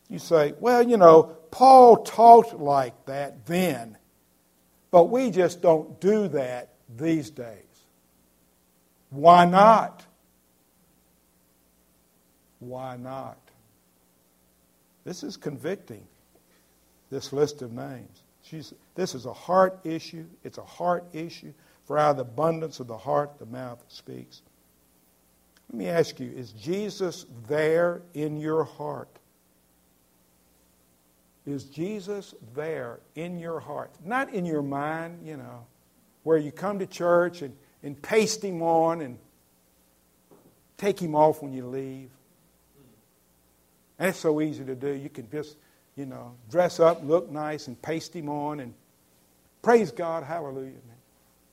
You 0.08 0.18
say, 0.18 0.54
well, 0.60 0.82
you 0.82 0.96
know, 0.96 1.34
Paul 1.50 1.98
talked 2.04 2.54
like 2.54 3.06
that 3.06 3.46
then, 3.46 3.96
but 4.90 5.04
we 5.04 5.30
just 5.30 5.62
don't 5.62 5.98
do 6.00 6.28
that 6.28 6.74
these 6.98 7.30
days. 7.30 7.64
Why 9.08 9.46
not? 9.46 10.04
Why 12.58 12.96
not? 12.96 13.38
This 15.04 15.22
is 15.22 15.36
convicting, 15.36 16.06
this 17.10 17.32
list 17.32 17.62
of 17.62 17.72
names. 17.72 18.21
She's, 18.42 18.74
this 18.94 19.14
is 19.14 19.26
a 19.26 19.32
heart 19.32 19.80
issue. 19.84 20.26
It's 20.44 20.58
a 20.58 20.64
heart 20.64 21.04
issue. 21.12 21.52
For 21.84 21.98
out 21.98 22.12
of 22.12 22.16
the 22.16 22.22
abundance 22.22 22.80
of 22.80 22.86
the 22.86 22.96
heart, 22.96 23.38
the 23.38 23.46
mouth 23.46 23.82
speaks. 23.88 24.42
Let 25.70 25.78
me 25.78 25.88
ask 25.88 26.20
you 26.20 26.30
is 26.36 26.52
Jesus 26.52 27.26
there 27.48 28.02
in 28.14 28.38
your 28.38 28.64
heart? 28.64 29.08
Is 31.46 31.64
Jesus 31.64 32.34
there 32.54 33.00
in 33.14 33.38
your 33.38 33.58
heart? 33.58 33.90
Not 34.04 34.32
in 34.32 34.44
your 34.44 34.62
mind, 34.62 35.26
you 35.26 35.36
know, 35.36 35.66
where 36.22 36.38
you 36.38 36.52
come 36.52 36.78
to 36.78 36.86
church 36.86 37.42
and, 37.42 37.56
and 37.82 38.00
paste 38.00 38.44
him 38.44 38.62
on 38.62 39.00
and 39.00 39.18
take 40.76 41.00
him 41.00 41.16
off 41.16 41.42
when 41.42 41.52
you 41.52 41.66
leave. 41.66 42.10
And 43.98 44.10
it's 44.10 44.18
so 44.18 44.40
easy 44.40 44.64
to 44.64 44.74
do. 44.74 44.88
You 44.88 45.08
can 45.08 45.28
just, 45.30 45.56
you 45.96 46.06
know, 46.06 46.34
dress 46.50 46.80
up, 46.80 47.04
look 47.04 47.30
nice, 47.30 47.66
and 47.66 47.80
paste 47.80 48.14
him 48.14 48.28
on 48.28 48.60
and 48.60 48.74
praise 49.60 49.90
God, 49.90 50.24
hallelujah. 50.24 50.68
And 50.68 50.82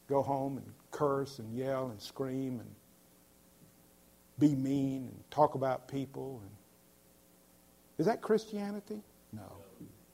go 0.07 0.21
home 0.21 0.57
and 0.57 0.65
curse 0.91 1.39
and 1.39 1.55
yell 1.55 1.87
and 1.87 2.01
scream 2.01 2.59
and 2.59 2.69
be 4.39 4.55
mean 4.55 5.07
and 5.11 5.23
talk 5.29 5.55
about 5.55 5.87
people. 5.87 6.41
And 6.41 6.51
is 7.97 8.05
that 8.05 8.21
Christianity? 8.21 9.01
No, 9.33 9.51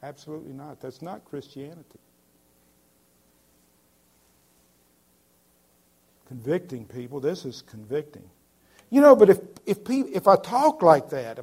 absolutely 0.03 0.53
not. 0.53 0.81
That's 0.81 1.01
not 1.01 1.23
Christianity. 1.25 1.99
Convicting 6.27 6.85
people, 6.85 7.19
this 7.19 7.45
is 7.45 7.61
convicting. 7.61 8.27
You 8.89 9.01
know, 9.01 9.15
but 9.15 9.29
if, 9.29 9.39
if, 9.65 9.77
if 9.87 10.27
I 10.27 10.35
talk 10.35 10.81
like 10.81 11.09
that 11.09 11.37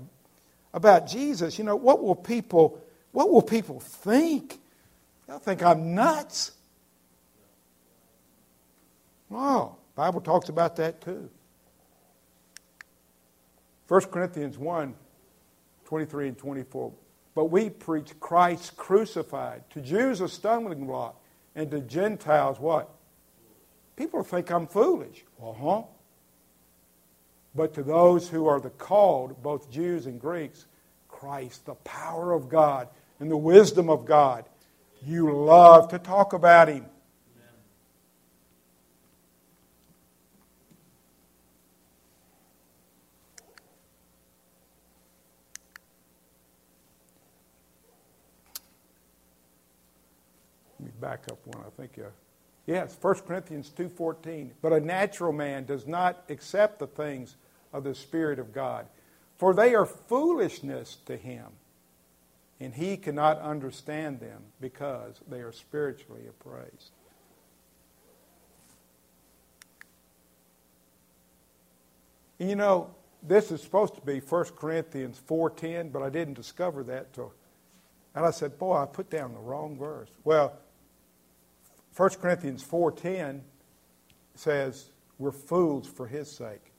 about 0.74 1.06
Jesus, 1.06 1.58
you 1.58 1.64
know, 1.64 1.76
what 1.76 2.02
will 2.02 2.14
people, 2.14 2.80
what 3.12 3.30
will 3.30 3.42
people 3.42 3.80
think? 3.80 4.58
They'll 5.26 5.38
think 5.38 5.62
I'm 5.62 5.94
nuts. 5.94 6.52
Oh, 9.30 9.76
Bible 9.94 10.20
talks 10.20 10.48
about 10.48 10.76
that 10.76 11.00
too. 11.00 11.30
1 13.88 14.00
Corinthians 14.06 14.56
1, 14.56 14.94
23 15.85 16.28
and 16.28 16.38
24. 16.38 16.92
But 17.35 17.44
we 17.46 17.70
preach 17.70 18.18
Christ 18.20 18.76
crucified. 18.76 19.68
To 19.70 19.80
Jews 19.80 20.20
a 20.20 20.28
stumbling 20.28 20.87
block, 20.87 21.20
and 21.54 21.70
to 21.70 21.80
Gentiles 21.80 22.58
what? 22.58 22.90
People 23.96 24.22
think 24.22 24.50
I'm 24.50 24.66
foolish. 24.66 25.24
Uh-huh. 25.42 25.82
But 27.55 27.75
to 27.75 27.83
those 27.83 28.29
who 28.29 28.47
are 28.47 28.61
the 28.61 28.71
called, 28.71 29.43
both 29.43 29.71
Jews 29.71 30.07
and 30.07 30.21
Greeks, 30.21 30.67
Christ, 31.09 31.67
the 31.67 31.75
power 31.75 32.33
of 32.33 32.49
God 32.49 32.88
and 33.21 33.31
the 33.31 33.37
wisdom 33.37 33.91
of 33.91 34.05
God. 34.05 34.45
You 35.05 35.33
love 35.33 35.88
to 35.91 35.99
talk 35.99 36.33
about 36.33 36.69
Him. 36.69 36.87
Back 51.01 51.25
up 51.33 51.45
one. 51.47 51.65
I 51.67 51.71
think, 51.71 51.99
uh, 51.99 52.11
yes, 52.66 52.96
1 53.01 53.14
Corinthians 53.27 53.70
2.14. 53.77 54.51
But 54.61 54.72
a 54.72 54.81
natural 54.81 55.33
man 55.33 55.64
does 55.64 55.87
not 55.87 56.25
accept 56.29 56.79
the 56.79 56.87
things 56.87 57.37
of 57.72 57.85
the 57.85 57.94
Spirit 57.94 58.38
of 58.38 58.53
God, 58.53 58.87
for 59.38 59.55
they 59.55 59.75
are 59.75 59.87
foolishness 59.87 60.98
to 61.07 61.16
him, 61.16 61.46
and 62.61 62.75
he 62.75 62.96
cannot 62.96 63.40
understand 63.40 64.20
them 64.20 64.42
because 64.61 65.20
they 65.29 65.40
are 65.40 65.53
spiritually 65.53 66.27
appraised. 66.29 66.90
You 72.38 72.57
know, 72.57 72.90
this 73.22 73.53
is 73.53 73.62
supposed 73.62 73.94
to 73.94 74.01
be 74.01 74.18
1 74.18 74.44
Corinthians 74.57 75.20
4.10, 75.29 75.92
but 75.92 76.03
I 76.03 76.09
didn't 76.09 76.35
discover 76.35 76.83
that 76.85 77.12
till... 77.12 77.33
And 78.14 78.27
I 78.27 78.31
said, 78.31 78.59
boy, 78.59 78.77
I 78.77 78.85
put 78.85 79.09
down 79.09 79.33
the 79.33 79.38
wrong 79.38 79.79
verse. 79.79 80.11
Well, 80.25 80.53
1 81.96 82.11
Corinthians 82.20 82.64
4.10 82.64 83.40
says, 84.35 84.87
we're 85.18 85.31
fools 85.31 85.87
for 85.87 86.07
his 86.07 86.31
sake. 86.31 86.72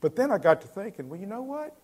But 0.00 0.16
then 0.16 0.30
I 0.30 0.38
got 0.38 0.60
to 0.62 0.68
thinking, 0.68 1.08
well, 1.08 1.20
you 1.20 1.26
know 1.26 1.42
what? 1.42 1.76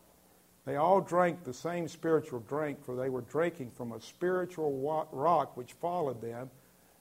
They 0.64 0.76
all 0.76 1.00
drank 1.00 1.44
the 1.44 1.54
same 1.54 1.88
spiritual 1.88 2.40
drink, 2.40 2.84
for 2.84 2.94
they 2.94 3.08
were 3.08 3.22
drinking 3.22 3.70
from 3.70 3.92
a 3.92 4.00
spiritual 4.00 5.06
rock 5.12 5.56
which 5.56 5.72
followed 5.74 6.20
them, 6.20 6.50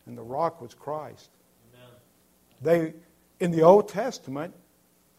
and 0.06 0.18
the 0.18 0.24
rock 0.24 0.62
was 0.62 0.74
Christ. 0.74 1.30
Amen. 1.74 1.92
They, 2.62 2.94
in 3.44 3.52
the 3.52 3.64
Old 3.64 3.90
Testament, 3.90 4.54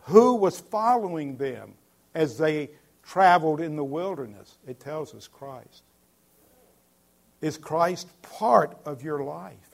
who 0.03 0.35
was 0.35 0.59
following 0.59 1.37
them 1.37 1.75
as 2.15 2.39
they 2.39 2.71
traveled 3.03 3.61
in 3.61 3.77
the 3.77 3.85
wilderness? 3.85 4.57
It 4.67 4.81
tells 4.81 5.15
us 5.15 5.29
Christ. 5.29 5.83
Is 7.41 7.57
Christ 7.57 8.09
part 8.23 8.77
of 8.85 9.03
your 9.03 9.23
life? 9.23 9.68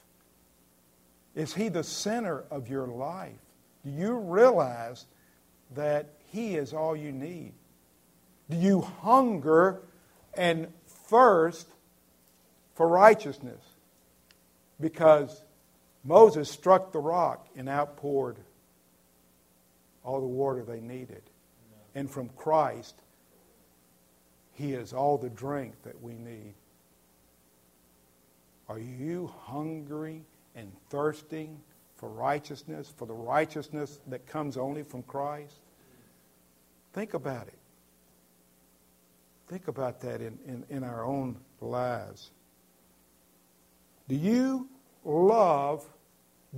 Is 1.35 1.55
He 1.55 1.69
the 1.69 1.83
center 1.83 2.45
of 2.51 2.69
your 2.69 2.87
life? 2.87 3.39
Do 3.85 3.91
you 3.91 4.15
realize 4.15 5.07
that 5.75 6.11
He 6.31 6.57
is 6.57 6.73
all 6.73 6.97
you 6.97 7.13
need? 7.13 7.53
Do 8.49 8.57
you 8.57 8.83
hunger 8.83 9.83
and 10.35 10.69
thirst 10.87 11.67
for 12.75 12.89
righteousness? 12.89 13.63
Because 14.81 15.43
Moses 16.05 16.51
struck 16.51 16.93
the 16.93 16.99
rock 16.99 17.49
and 17.57 17.69
outpoured 17.69 18.37
all 20.05 20.21
the 20.21 20.27
water 20.27 20.63
they 20.63 20.81
needed. 20.81 21.23
And 21.95 22.11
from 22.11 22.29
Christ, 22.31 22.95
He 24.53 24.75
is 24.75 24.93
all 24.93 25.17
the 25.17 25.31
drink 25.31 25.75
that 25.85 26.01
we 26.03 26.15
need. 26.15 26.55
Are 28.69 28.79
you 28.79 29.33
hungry 29.43 30.23
and 30.55 30.73
thirsting 30.91 31.61
for 31.97 32.09
righteousness, 32.09 32.93
for 32.97 33.07
the 33.07 33.15
righteousness 33.15 34.01
that 34.09 34.27
comes 34.27 34.57
only 34.57 34.83
from 34.83 35.03
Christ? 35.03 35.57
Think 36.93 37.15
about 37.15 37.49
it. 37.49 37.59
Think 39.49 39.69
about 39.69 40.01
that 40.01 40.21
in, 40.21 40.39
in, 40.47 40.65
in 40.71 40.85
our 40.85 41.05
own 41.05 41.37
lives. 41.61 42.31
Do 44.09 44.15
you 44.15 44.69
love 45.05 45.85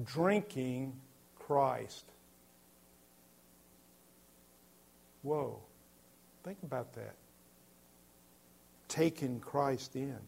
drinking 0.04 0.94
Christ? 1.38 2.04
Whoa. 5.22 5.59
Think 6.44 6.59
about 6.62 6.92
that. 6.94 7.14
Taking 8.88 9.40
Christ 9.40 9.96
in. 9.96 10.18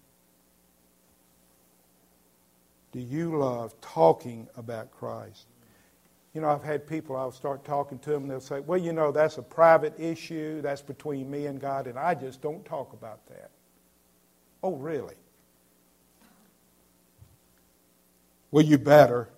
Do 2.93 3.01
you 3.01 3.37
love 3.39 3.79
talking 3.81 4.49
about 4.57 4.91
Christ? 4.91 5.47
You 6.35 6.41
know, 6.43 6.51
I've 6.51 6.63
had 6.63 6.87
people, 6.87 7.17
I'll 7.17 7.33
start 7.33 7.65
talking 7.65 7.99
to 8.01 8.11
them, 8.11 8.23
and 8.23 8.31
they'll 8.31 8.41
say, 8.41 8.61
Well, 8.61 8.79
you 8.79 8.93
know, 8.93 9.11
that's 9.13 9.39
a 9.39 9.43
private 9.43 9.99
issue. 9.99 10.63
That's 10.63 10.83
between 10.83 11.31
me 11.31 11.47
and 11.47 11.61
God, 11.61 11.87
and 11.87 11.99
I 11.99 12.15
just 12.15 12.41
don't 12.43 12.65
talk 12.65 12.93
about 12.93 13.27
that. 13.29 13.51
Oh, 14.63 14.75
really? 14.75 15.15
Well, 18.51 18.65
you 18.65 18.79
better. 18.79 19.29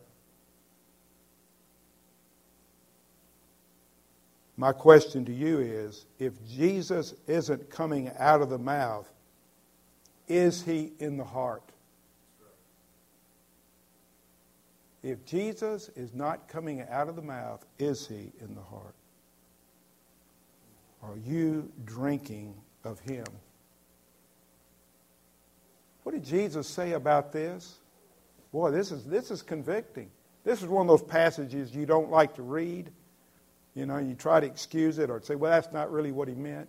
My 4.56 4.72
question 4.72 5.24
to 5.24 5.32
you 5.32 5.58
is 5.58 6.04
if 6.18 6.34
Jesus 6.46 7.14
isn't 7.26 7.70
coming 7.70 8.10
out 8.18 8.42
of 8.42 8.50
the 8.50 8.58
mouth, 8.58 9.10
is 10.28 10.62
he 10.62 10.92
in 10.98 11.16
the 11.16 11.24
heart? 11.24 11.62
If 15.02 15.24
Jesus 15.24 15.90
is 15.96 16.14
not 16.14 16.48
coming 16.48 16.82
out 16.90 17.08
of 17.08 17.16
the 17.16 17.22
mouth, 17.22 17.64
is 17.78 18.06
he 18.06 18.32
in 18.40 18.54
the 18.54 18.62
heart? 18.62 18.94
are 21.02 21.16
you 21.16 21.70
drinking 21.84 22.54
of 22.84 23.00
him? 23.00 23.24
What 26.02 26.12
did 26.12 26.24
Jesus 26.24 26.66
say 26.66 26.92
about 26.92 27.32
this? 27.32 27.78
Boy, 28.52 28.70
this 28.70 28.90
is, 28.90 29.04
this 29.04 29.30
is 29.30 29.42
convicting. 29.42 30.10
This 30.44 30.62
is 30.62 30.68
one 30.68 30.82
of 30.82 30.88
those 30.88 31.06
passages 31.06 31.74
you 31.74 31.86
don't 31.86 32.10
like 32.10 32.34
to 32.34 32.42
read. 32.42 32.90
You 33.74 33.86
know, 33.86 33.98
you 33.98 34.14
try 34.14 34.40
to 34.40 34.46
excuse 34.46 34.98
it 34.98 35.10
or 35.10 35.20
say, 35.22 35.34
well, 35.34 35.52
that's 35.52 35.72
not 35.72 35.92
really 35.92 36.12
what 36.12 36.28
he 36.28 36.34
meant. 36.34 36.68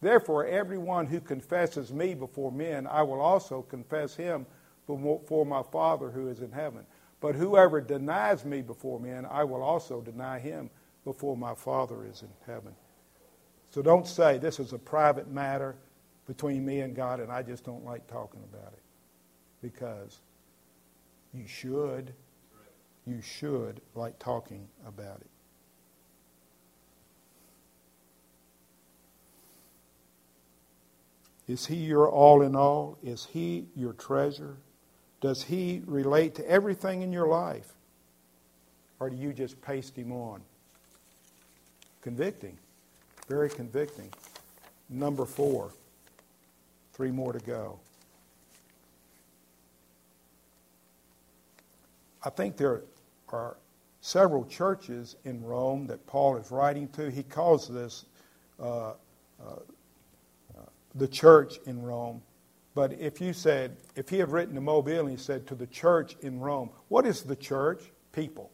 Therefore, 0.00 0.46
everyone 0.46 1.06
who 1.06 1.20
confesses 1.20 1.92
me 1.92 2.14
before 2.14 2.52
men, 2.52 2.86
I 2.86 3.02
will 3.02 3.20
also 3.20 3.62
confess 3.62 4.14
him 4.14 4.46
before 4.86 5.44
my 5.44 5.62
Father 5.72 6.10
who 6.10 6.28
is 6.28 6.40
in 6.40 6.52
heaven. 6.52 6.86
But 7.20 7.34
whoever 7.34 7.80
denies 7.80 8.44
me 8.44 8.62
before 8.62 9.00
men, 9.00 9.26
I 9.26 9.44
will 9.44 9.62
also 9.62 10.00
deny 10.00 10.38
him 10.38 10.70
before 11.04 11.36
my 11.36 11.54
Father 11.54 12.04
is 12.04 12.22
in 12.22 12.28
heaven. 12.46 12.74
So 13.70 13.82
don't 13.82 14.06
say 14.06 14.38
this 14.38 14.60
is 14.60 14.72
a 14.72 14.78
private 14.78 15.30
matter 15.30 15.76
between 16.26 16.64
me 16.64 16.80
and 16.80 16.94
God 16.94 17.20
and 17.20 17.32
I 17.32 17.42
just 17.42 17.64
don't 17.64 17.84
like 17.84 18.06
talking 18.06 18.42
about 18.52 18.72
it. 18.72 18.82
Because 19.62 20.20
you 21.34 21.46
should. 21.46 22.14
You 23.06 23.20
should 23.22 23.80
like 23.94 24.18
talking 24.18 24.68
about 24.86 25.20
it. 25.20 25.26
Is 31.48 31.66
he 31.66 31.76
your 31.76 32.10
all 32.10 32.42
in 32.42 32.54
all? 32.54 32.98
Is 33.02 33.26
he 33.32 33.68
your 33.74 33.94
treasure? 33.94 34.58
Does 35.20 35.42
he 35.42 35.82
relate 35.86 36.34
to 36.36 36.48
everything 36.48 37.02
in 37.02 37.12
your 37.12 37.26
life? 37.26 37.72
Or 39.00 39.10
do 39.10 39.16
you 39.16 39.32
just 39.32 39.60
paste 39.62 39.96
him 39.96 40.12
on? 40.12 40.40
Convicting. 42.02 42.56
Very 43.28 43.50
convicting. 43.50 44.10
Number 44.88 45.24
four. 45.24 45.72
Three 46.92 47.10
more 47.10 47.32
to 47.32 47.40
go. 47.40 47.78
I 52.24 52.30
think 52.30 52.56
there 52.56 52.82
are 53.28 53.56
several 54.00 54.44
churches 54.44 55.16
in 55.24 55.44
Rome 55.44 55.86
that 55.86 56.04
Paul 56.06 56.36
is 56.36 56.50
writing 56.50 56.88
to. 56.88 57.10
He 57.10 57.22
calls 57.22 57.68
this 57.68 58.04
uh, 58.60 58.90
uh, 59.40 59.60
the 60.94 61.08
church 61.08 61.58
in 61.66 61.82
Rome. 61.82 62.20
But 62.78 62.92
if 63.00 63.20
you 63.20 63.32
said, 63.32 63.76
if 63.96 64.08
he 64.08 64.18
had 64.18 64.30
written 64.30 64.54
to 64.54 64.60
Mobile 64.60 65.00
and 65.00 65.10
he 65.10 65.16
said 65.16 65.48
to 65.48 65.56
the 65.56 65.66
church 65.66 66.14
in 66.20 66.38
Rome, 66.38 66.70
what 66.86 67.06
is 67.06 67.22
the 67.22 67.34
church? 67.34 67.82
People. 68.12 68.52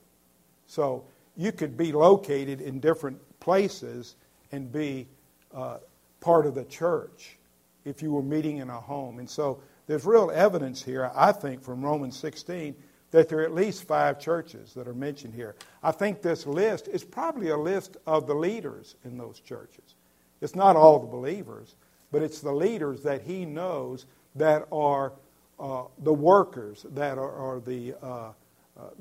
So 0.66 1.04
you 1.36 1.52
could 1.52 1.76
be 1.76 1.92
located 1.92 2.62
in 2.62 2.80
different 2.80 3.18
places 3.38 4.16
and 4.50 4.72
be 4.72 5.08
uh, 5.54 5.76
part 6.20 6.46
of 6.46 6.54
the 6.54 6.64
church 6.64 7.36
if 7.84 8.00
you 8.00 8.12
were 8.12 8.22
meeting 8.22 8.56
in 8.56 8.70
a 8.70 8.80
home. 8.80 9.18
And 9.18 9.28
so 9.28 9.60
there's 9.86 10.06
real 10.06 10.30
evidence 10.30 10.82
here, 10.82 11.12
I 11.14 11.30
think, 11.30 11.62
from 11.62 11.84
Romans 11.84 12.16
16 12.16 12.74
that 13.10 13.28
there 13.28 13.40
are 13.40 13.44
at 13.44 13.52
least 13.52 13.84
five 13.84 14.18
churches 14.18 14.72
that 14.72 14.88
are 14.88 14.94
mentioned 14.94 15.34
here. 15.34 15.54
I 15.82 15.92
think 15.92 16.22
this 16.22 16.46
list 16.46 16.88
is 16.88 17.04
probably 17.04 17.50
a 17.50 17.58
list 17.58 17.98
of 18.06 18.26
the 18.26 18.34
leaders 18.34 18.94
in 19.04 19.18
those 19.18 19.40
churches. 19.40 19.96
It's 20.40 20.54
not 20.54 20.76
all 20.76 20.98
the 20.98 21.08
believers, 21.08 21.74
but 22.14 22.22
it's 22.22 22.40
the 22.40 22.52
leaders 22.52 23.02
that 23.02 23.22
he 23.22 23.44
knows 23.44 24.06
that 24.36 24.68
are 24.70 25.14
uh, 25.58 25.82
the 25.98 26.12
workers, 26.12 26.86
that 26.90 27.18
are, 27.18 27.32
are 27.32 27.58
the, 27.58 27.92
uh, 28.00 28.06
uh, 28.06 28.32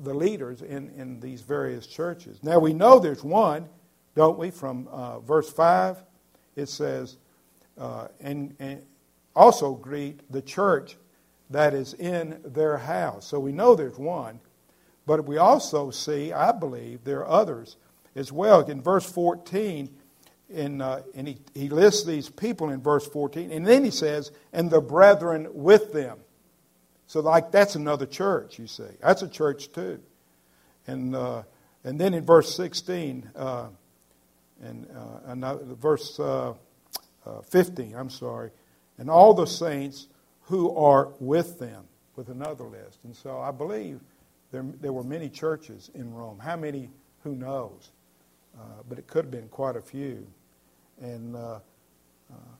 the 0.00 0.12
leaders 0.12 0.62
in, 0.62 0.90
in 0.96 1.20
these 1.20 1.40
various 1.40 1.86
churches. 1.86 2.42
Now 2.42 2.58
we 2.58 2.72
know 2.72 2.98
there's 2.98 3.22
one, 3.22 3.68
don't 4.16 4.36
we, 4.36 4.50
from 4.50 4.88
uh, 4.88 5.20
verse 5.20 5.48
5. 5.48 6.02
It 6.56 6.68
says, 6.68 7.18
uh, 7.78 8.08
and, 8.18 8.56
and 8.58 8.82
also 9.36 9.74
greet 9.74 10.28
the 10.32 10.42
church 10.42 10.96
that 11.50 11.72
is 11.72 11.94
in 11.94 12.40
their 12.44 12.78
house. 12.78 13.28
So 13.28 13.38
we 13.38 13.52
know 13.52 13.76
there's 13.76 13.96
one, 13.96 14.40
but 15.06 15.24
we 15.24 15.38
also 15.38 15.92
see, 15.92 16.32
I 16.32 16.50
believe, 16.50 17.04
there 17.04 17.20
are 17.20 17.30
others 17.30 17.76
as 18.16 18.32
well. 18.32 18.62
In 18.62 18.82
verse 18.82 19.08
14, 19.08 19.88
in, 20.50 20.80
uh, 20.80 21.02
and 21.14 21.28
he, 21.28 21.38
he 21.54 21.68
lists 21.68 22.04
these 22.04 22.28
people 22.28 22.70
in 22.70 22.80
verse 22.80 23.06
14. 23.06 23.50
And 23.50 23.66
then 23.66 23.84
he 23.84 23.90
says, 23.90 24.30
and 24.52 24.70
the 24.70 24.80
brethren 24.80 25.48
with 25.52 25.92
them. 25.92 26.18
So, 27.06 27.20
like, 27.20 27.50
that's 27.50 27.74
another 27.74 28.06
church, 28.06 28.58
you 28.58 28.66
see. 28.66 28.84
That's 29.00 29.22
a 29.22 29.28
church, 29.28 29.72
too. 29.72 30.00
And, 30.86 31.14
uh, 31.14 31.42
and 31.82 32.00
then 32.00 32.14
in 32.14 32.24
verse 32.24 32.54
16, 32.56 33.30
uh, 33.36 33.68
and 34.62 34.86
uh, 34.90 35.30
another, 35.30 35.64
verse 35.64 36.18
uh, 36.18 36.54
uh, 37.26 37.40
15, 37.42 37.94
I'm 37.94 38.10
sorry, 38.10 38.50
and 38.98 39.10
all 39.10 39.34
the 39.34 39.46
saints 39.46 40.06
who 40.42 40.74
are 40.76 41.10
with 41.20 41.58
them, 41.58 41.84
with 42.16 42.28
another 42.28 42.64
list. 42.64 42.98
And 43.04 43.14
so 43.14 43.40
I 43.40 43.50
believe 43.50 44.00
there, 44.52 44.64
there 44.80 44.92
were 44.92 45.02
many 45.02 45.28
churches 45.28 45.90
in 45.94 46.12
Rome. 46.14 46.38
How 46.38 46.56
many? 46.56 46.90
Who 47.22 47.34
knows? 47.34 47.90
Uh, 48.58 48.82
but 48.88 48.98
it 48.98 49.06
could 49.06 49.24
have 49.24 49.32
been 49.32 49.48
quite 49.48 49.76
a 49.76 49.80
few. 49.80 50.26
And 51.00 51.34
uh, 51.34 51.58
uh, 52.30 52.54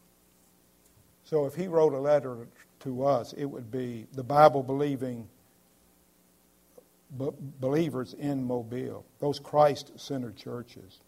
so 1.25 1.47
if 1.47 1.55
he 1.55 1.69
wrote 1.69 1.93
a 1.93 1.99
letter 1.99 2.49
to 2.81 3.05
us, 3.05 3.33
it 3.35 3.45
would 3.45 3.71
be 3.71 4.07
the 4.13 4.25
Bible 4.25 4.63
believing 4.63 5.29
b- 7.19 7.31
believers 7.61 8.15
in 8.15 8.45
Mobile, 8.45 9.05
those 9.21 9.39
Christ 9.39 9.93
centered 9.97 10.37
churches. 10.37 11.01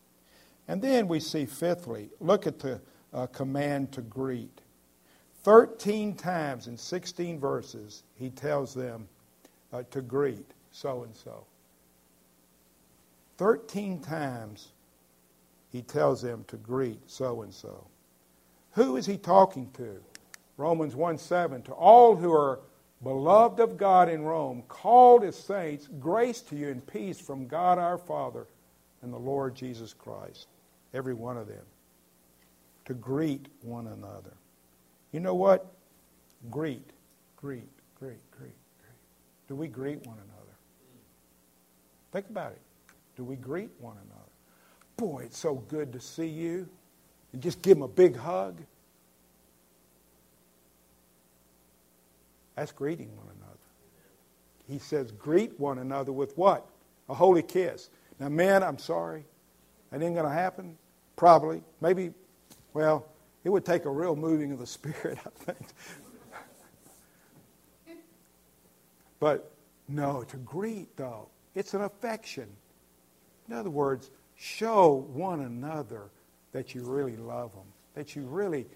And 0.68 0.81
then 0.81 1.09
we 1.09 1.20
see, 1.20 1.46
fifthly, 1.46 2.11
look 2.20 2.46
at 2.46 2.59
the 2.59 2.81
uh, 3.12 3.27
command 3.27 3.92
to 3.92 4.03
greet. 4.03 4.61
13 5.42 6.14
times 6.16 6.66
in 6.66 6.77
16 6.77 7.38
verses, 7.38 8.03
he 8.16 8.31
tells 8.31 8.75
them 8.75 9.09
uh, 9.72 9.83
to 9.90 10.01
greet 10.01 10.51
so 10.72 11.05
and 11.05 11.14
so. 11.14 11.44
13 13.38 14.01
times 14.01 14.72
he 15.76 15.82
tells 15.82 16.22
them 16.22 16.42
to 16.48 16.56
greet 16.56 16.98
so 17.06 17.42
and 17.42 17.52
so. 17.52 17.86
Who 18.72 18.96
is 18.96 19.04
he 19.04 19.18
talking 19.18 19.70
to? 19.72 20.02
Romans 20.56 20.96
1 20.96 21.18
7. 21.18 21.60
To 21.64 21.72
all 21.72 22.16
who 22.16 22.32
are 22.32 22.60
beloved 23.02 23.60
of 23.60 23.76
God 23.76 24.08
in 24.08 24.22
Rome, 24.22 24.62
called 24.68 25.22
as 25.22 25.36
saints, 25.36 25.86
grace 26.00 26.40
to 26.42 26.56
you 26.56 26.68
and 26.68 26.86
peace 26.86 27.20
from 27.20 27.46
God 27.46 27.78
our 27.78 27.98
Father 27.98 28.46
and 29.02 29.12
the 29.12 29.18
Lord 29.18 29.54
Jesus 29.54 29.92
Christ. 29.92 30.48
Every 30.94 31.12
one 31.12 31.36
of 31.36 31.46
them. 31.46 31.64
To 32.86 32.94
greet 32.94 33.46
one 33.60 33.88
another. 33.88 34.32
You 35.12 35.20
know 35.20 35.34
what? 35.34 35.74
Greet, 36.50 36.88
greet, 37.36 37.68
greet, 37.98 38.30
greet, 38.30 38.56
greet. 38.78 38.96
Do 39.46 39.54
we 39.54 39.68
greet 39.68 40.06
one 40.06 40.16
another? 40.16 40.56
Think 42.12 42.30
about 42.30 42.52
it. 42.52 42.62
Do 43.14 43.24
we 43.24 43.36
greet 43.36 43.70
one 43.78 43.96
another? 43.96 44.25
Boy, 44.96 45.24
it's 45.26 45.38
so 45.38 45.56
good 45.68 45.92
to 45.92 46.00
see 46.00 46.26
you. 46.26 46.68
And 47.32 47.42
just 47.42 47.61
give 47.62 47.76
them 47.76 47.82
a 47.82 47.88
big 47.88 48.16
hug. 48.16 48.61
That's 52.54 52.72
greeting 52.72 53.14
one 53.16 53.26
another. 53.37 53.59
He 54.68 54.78
says, 54.78 55.12
greet 55.12 55.59
one 55.61 55.78
another 55.78 56.12
with 56.12 56.37
what? 56.38 56.66
A 57.09 57.14
holy 57.14 57.42
kiss. 57.42 57.90
Now, 58.18 58.30
men, 58.30 58.62
I'm 58.62 58.78
sorry. 58.78 59.24
That 59.90 60.02
ain't 60.02 60.14
going 60.14 60.26
to 60.26 60.32
happen. 60.32 60.76
Probably. 61.14 61.62
Maybe, 61.80 62.12
well, 62.72 63.06
it 63.44 63.50
would 63.50 63.64
take 63.64 63.85
a 63.85 63.90
real 63.90 64.16
moving 64.16 64.52
of 64.52 64.59
the 64.59 64.66
Spirit, 64.66 65.18
I 65.24 65.44
think. 65.44 65.66
but 69.20 69.52
no, 69.88 70.24
to 70.24 70.36
greet, 70.38 70.97
though, 70.97 71.28
it's 71.55 71.74
an 71.74 71.82
affection. 71.82 72.49
In 73.49 73.55
other 73.55 73.70
words, 73.70 74.11
show 74.37 75.07
one 75.12 75.41
another 75.41 76.11
that 76.53 76.74
you 76.74 76.82
really 76.82 77.16
love 77.16 77.53
them, 77.53 77.66
that 77.95 78.14
you 78.14 78.22
really, 78.22 78.66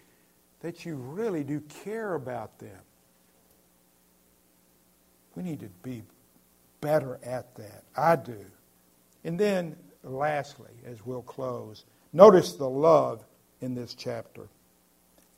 that 0.61 0.85
you 0.85 0.97
really 0.97 1.45
do 1.45 1.61
care 1.85 2.15
about 2.15 2.59
them. 2.59 2.81
We 5.37 5.43
need 5.43 5.61
to 5.61 5.69
be 5.83 6.03
better 6.81 7.19
at 7.23 7.55
that. 7.57 7.85
I 7.97 8.17
do. 8.17 8.45
And 9.25 9.39
then, 9.39 9.77
lastly, 10.03 10.71
as 10.87 11.05
we'll 11.05 11.23
close, 11.23 11.85
notice 12.13 12.55
the 12.55 12.69
love 12.69 13.23
in 13.61 13.75
this 13.75 13.95
chapter. 13.95 14.49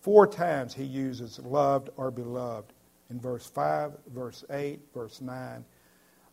Four 0.00 0.26
times 0.26 0.74
he 0.74 0.84
uses 0.84 1.38
loved 1.40 1.90
or 1.96 2.10
beloved 2.10 2.72
in 3.10 3.20
verse 3.20 3.46
5, 3.46 3.92
verse 4.08 4.44
8, 4.50 4.80
verse 4.94 5.20
9, 5.20 5.64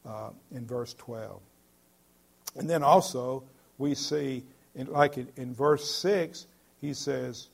uh, 0.05 0.29
in 0.51 0.65
verse 0.65 0.93
12. 0.95 1.39
And 2.55 2.69
then 2.69 2.81
also, 2.81 3.43
we 3.79 3.95
see, 3.95 4.43
in, 4.75 4.85
like 4.87 5.17
in, 5.17 5.27
in, 5.37 5.55
verse 5.55 5.89
6, 5.89 6.45
he 6.79 6.93
says, 6.93 7.47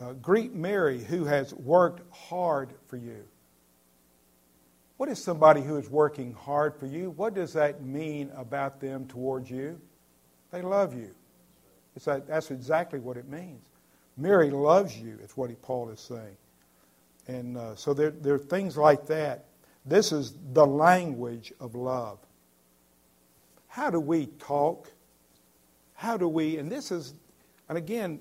uh, 0.00 0.12
Greet 0.12 0.54
Mary, 0.54 1.02
who 1.02 1.24
has 1.24 1.52
worked 1.54 2.02
hard 2.14 2.72
for 2.86 2.96
you. 2.96 3.24
What 4.96 5.08
is 5.08 5.20
somebody 5.20 5.60
who 5.60 5.76
is 5.76 5.90
working 5.90 6.34
hard 6.34 6.76
for 6.76 6.86
you? 6.86 7.10
What 7.10 7.34
does 7.34 7.54
that 7.54 7.82
mean 7.82 8.30
about 8.36 8.80
them 8.80 9.06
towards 9.08 9.50
you? 9.50 9.80
They 10.52 10.62
love 10.62 10.94
you. 10.94 11.10
It's 11.96 12.04
that, 12.04 12.28
that's 12.28 12.50
exactly 12.50 13.00
what 13.00 13.16
it 13.16 13.28
means. 13.28 13.60
Mary 14.16 14.50
loves 14.50 14.96
you, 14.96 15.18
is 15.22 15.36
what 15.36 15.50
Paul 15.62 15.90
is 15.90 16.00
saying. 16.00 16.36
And 17.26 17.56
uh, 17.56 17.74
so 17.74 17.94
there, 17.94 18.10
there 18.10 18.34
are 18.34 18.38
things 18.38 18.76
like 18.76 19.06
that. 19.06 19.46
This 19.84 20.12
is 20.12 20.34
the 20.52 20.66
language 20.66 21.52
of 21.58 21.74
love. 21.74 22.18
How 23.68 23.90
do 23.90 23.98
we 23.98 24.26
talk? 24.26 24.88
How 25.94 26.16
do 26.16 26.28
we, 26.28 26.58
and 26.58 26.70
this 26.70 26.90
is, 26.90 27.14
and 27.68 27.78
again, 27.78 28.20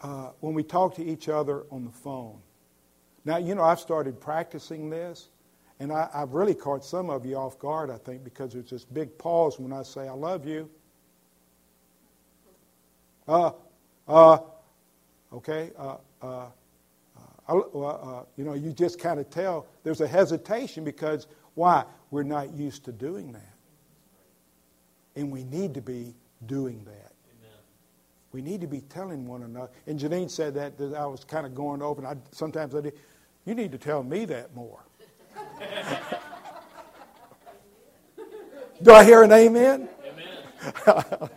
uh, 0.00 0.30
when 0.40 0.54
we 0.54 0.62
talk 0.62 0.94
to 0.96 1.04
each 1.04 1.28
other 1.28 1.64
on 1.70 1.84
the 1.84 1.90
phone. 1.90 2.38
Now, 3.24 3.36
you 3.38 3.54
know, 3.54 3.62
I've 3.62 3.80
started 3.80 4.20
practicing 4.20 4.90
this, 4.90 5.28
and 5.80 5.92
I, 5.92 6.08
have 6.12 6.32
really 6.32 6.54
caught 6.54 6.84
some 6.84 7.10
of 7.10 7.26
you 7.26 7.36
off 7.36 7.58
guard, 7.58 7.90
I 7.90 7.98
think, 7.98 8.24
because 8.24 8.52
there's 8.52 8.70
this 8.70 8.84
big 8.84 9.16
pause 9.18 9.58
when 9.58 9.72
I 9.72 9.82
say, 9.82 10.08
I 10.08 10.12
love 10.12 10.46
you. 10.46 10.70
Uh, 13.26 13.50
uh, 14.06 14.38
okay, 15.32 15.72
uh, 15.76 15.96
uh, 16.22 16.46
uh, 17.48 17.58
uh 17.58 18.24
you 18.36 18.44
know, 18.44 18.54
you 18.54 18.72
just 18.72 18.98
kind 18.98 19.20
of 19.20 19.28
tell 19.30 19.66
there's 19.82 20.00
a 20.00 20.08
hesitation 20.08 20.84
because 20.84 21.26
why? 21.54 21.84
We're 22.10 22.22
not 22.22 22.54
used 22.54 22.84
to 22.84 22.92
doing 22.92 23.32
that. 23.32 23.54
And 25.16 25.30
we 25.30 25.44
need 25.44 25.74
to 25.74 25.82
be 25.82 26.14
doing 26.46 26.84
that. 26.84 27.12
Amen. 27.38 27.58
We 28.32 28.42
need 28.42 28.60
to 28.60 28.66
be 28.66 28.80
telling 28.82 29.26
one 29.26 29.42
another. 29.42 29.70
And 29.86 29.98
Janine 29.98 30.30
said 30.30 30.54
that, 30.54 30.78
that 30.78 30.94
I 30.94 31.06
was 31.06 31.24
kind 31.24 31.46
of 31.46 31.54
going 31.54 31.82
over, 31.82 32.00
and 32.02 32.08
I, 32.08 32.16
sometimes 32.32 32.74
I 32.74 32.80
did. 32.82 32.98
You 33.44 33.54
need 33.54 33.72
to 33.72 33.78
tell 33.78 34.02
me 34.02 34.24
that 34.26 34.54
more. 34.54 34.84
Do 38.82 38.92
I 38.92 39.04
hear 39.04 39.22
an 39.24 39.32
amen? 39.32 39.88
Amen. 40.06 40.28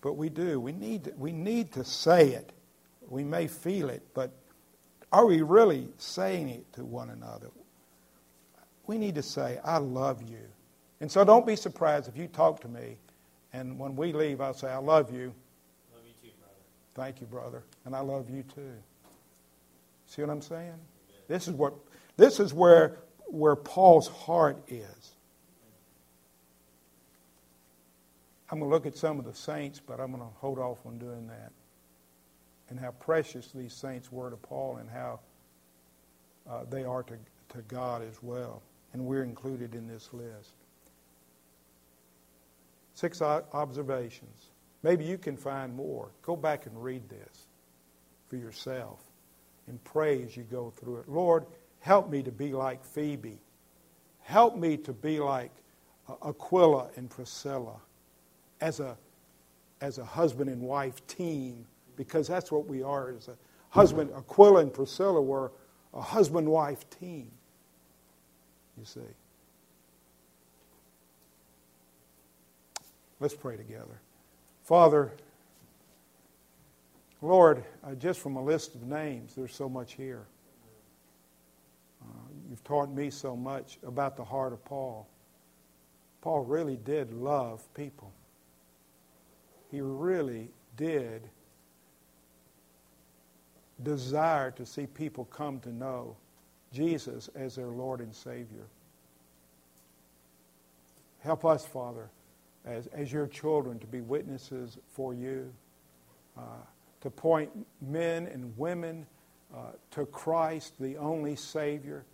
but 0.00 0.14
we 0.14 0.30
do. 0.30 0.58
We 0.58 0.72
need, 0.72 1.04
to, 1.04 1.12
we 1.18 1.32
need 1.32 1.72
to 1.72 1.84
say 1.84 2.30
it. 2.30 2.52
We 3.08 3.22
may 3.22 3.46
feel 3.46 3.90
it, 3.90 4.02
but 4.14 4.32
are 5.12 5.26
we 5.26 5.42
really 5.42 5.88
saying 5.98 6.48
it 6.48 6.72
to 6.74 6.84
one 6.84 7.10
another? 7.10 7.50
We 8.86 8.98
need 8.98 9.16
to 9.16 9.22
say, 9.22 9.58
I 9.64 9.78
love 9.78 10.22
you. 10.22 10.48
And 11.00 11.10
so 11.10 11.24
don't 11.24 11.46
be 11.46 11.56
surprised 11.56 12.08
if 12.08 12.16
you 12.16 12.26
talk 12.26 12.60
to 12.60 12.68
me, 12.68 12.96
and 13.52 13.78
when 13.78 13.96
we 13.96 14.12
leave, 14.12 14.40
I'll 14.40 14.54
say, 14.54 14.68
I 14.68 14.78
love 14.78 15.12
you. 15.12 15.34
Love 15.94 16.04
you 16.06 16.12
too, 16.22 16.34
brother. 16.38 16.54
Thank 16.94 17.20
you, 17.20 17.26
brother. 17.26 17.62
And 17.84 17.94
I 17.94 18.00
love 18.00 18.30
you 18.30 18.42
too. 18.42 18.72
See 20.06 20.22
what 20.22 20.30
I'm 20.30 20.42
saying? 20.42 20.68
Amen. 20.68 21.22
This 21.28 21.48
is 21.48 21.54
what 21.54 21.74
this 22.16 22.40
is 22.40 22.54
where 22.54 22.98
where 23.26 23.56
Paul's 23.56 24.08
heart 24.08 24.62
is. 24.68 25.16
I'm 28.50 28.60
going 28.60 28.70
to 28.70 28.74
look 28.74 28.86
at 28.86 28.96
some 28.96 29.18
of 29.18 29.24
the 29.24 29.34
saints, 29.34 29.80
but 29.84 29.98
I'm 29.98 30.12
going 30.12 30.22
to 30.22 30.28
hold 30.36 30.58
off 30.58 30.78
on 30.86 30.98
doing 30.98 31.26
that. 31.26 31.50
And 32.68 32.78
how 32.78 32.92
precious 32.92 33.50
these 33.52 33.72
saints 33.72 34.12
were 34.12 34.30
to 34.30 34.36
Paul 34.36 34.76
and 34.76 34.88
how 34.88 35.20
uh, 36.48 36.64
they 36.70 36.84
are 36.84 37.02
to, 37.04 37.14
to 37.50 37.58
God 37.62 38.02
as 38.02 38.22
well. 38.22 38.62
And 38.92 39.04
we're 39.04 39.24
included 39.24 39.74
in 39.74 39.88
this 39.88 40.10
list. 40.12 40.52
Six 42.96 43.20
observations. 43.20 44.46
Maybe 44.82 45.04
you 45.04 45.18
can 45.18 45.36
find 45.36 45.76
more. 45.76 46.08
Go 46.22 46.34
back 46.34 46.64
and 46.64 46.82
read 46.82 47.06
this 47.10 47.46
for 48.26 48.36
yourself 48.36 49.00
and 49.66 49.82
pray 49.84 50.22
as 50.22 50.34
you 50.34 50.44
go 50.44 50.70
through 50.70 51.00
it. 51.00 51.08
Lord, 51.08 51.44
help 51.80 52.08
me 52.08 52.22
to 52.22 52.32
be 52.32 52.54
like 52.54 52.82
Phoebe. 52.82 53.38
Help 54.22 54.56
me 54.56 54.78
to 54.78 54.94
be 54.94 55.20
like 55.20 55.50
uh, 56.08 56.14
Aquila 56.26 56.88
and 56.96 57.10
Priscilla 57.10 57.76
as 58.62 58.80
a, 58.80 58.96
as 59.82 59.98
a 59.98 60.04
husband 60.04 60.48
and 60.48 60.62
wife 60.62 61.06
team, 61.06 61.66
because 61.96 62.26
that's 62.26 62.50
what 62.50 62.66
we 62.66 62.82
are 62.82 63.10
as 63.10 63.28
a 63.28 63.36
husband. 63.68 64.10
Aquila 64.16 64.60
and 64.60 64.72
Priscilla 64.72 65.20
were 65.20 65.52
a 65.92 66.00
husband 66.00 66.48
wife 66.48 66.88
team, 66.88 67.30
you 68.78 68.86
see. 68.86 69.00
Let's 73.18 73.34
pray 73.34 73.56
together. 73.56 74.00
Father, 74.64 75.12
Lord, 77.22 77.64
uh, 77.82 77.94
just 77.94 78.20
from 78.20 78.36
a 78.36 78.42
list 78.42 78.74
of 78.74 78.82
names, 78.82 79.34
there's 79.34 79.54
so 79.54 79.68
much 79.68 79.94
here. 79.94 80.26
Uh, 82.02 82.28
you've 82.50 82.62
taught 82.64 82.90
me 82.90 83.10
so 83.10 83.34
much 83.34 83.78
about 83.86 84.16
the 84.16 84.24
heart 84.24 84.52
of 84.52 84.64
Paul. 84.64 85.08
Paul 86.20 86.44
really 86.44 86.76
did 86.76 87.12
love 87.12 87.62
people. 87.74 88.12
He 89.70 89.80
really 89.80 90.48
did 90.76 91.22
desire 93.82 94.50
to 94.52 94.66
see 94.66 94.86
people 94.86 95.24
come 95.26 95.60
to 95.60 95.72
know 95.72 96.16
Jesus 96.72 97.30
as 97.34 97.56
their 97.56 97.68
Lord 97.68 98.00
and 98.00 98.14
Savior. 98.14 98.66
Help 101.20 101.44
us, 101.44 101.64
Father, 101.64 102.10
as, 102.66 102.88
as 102.88 103.12
your 103.12 103.26
children, 103.26 103.78
to 103.78 103.86
be 103.86 104.00
witnesses 104.00 104.78
for 104.92 105.14
you. 105.14 105.52
Uh, 106.36 106.42
to 107.00 107.10
point 107.10 107.50
men 107.80 108.26
and 108.26 108.52
women 108.58 109.06
uh, 109.54 109.70
to 109.92 110.06
Christ, 110.06 110.74
the 110.80 110.96
only 110.96 111.36
Savior. 111.36 112.04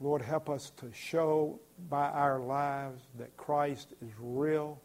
Lord, 0.00 0.20
help 0.20 0.50
us 0.50 0.70
to 0.78 0.90
show 0.92 1.58
by 1.88 2.08
our 2.10 2.38
lives 2.38 3.02
that 3.18 3.34
Christ 3.36 3.94
is 4.02 4.12
real 4.20 4.78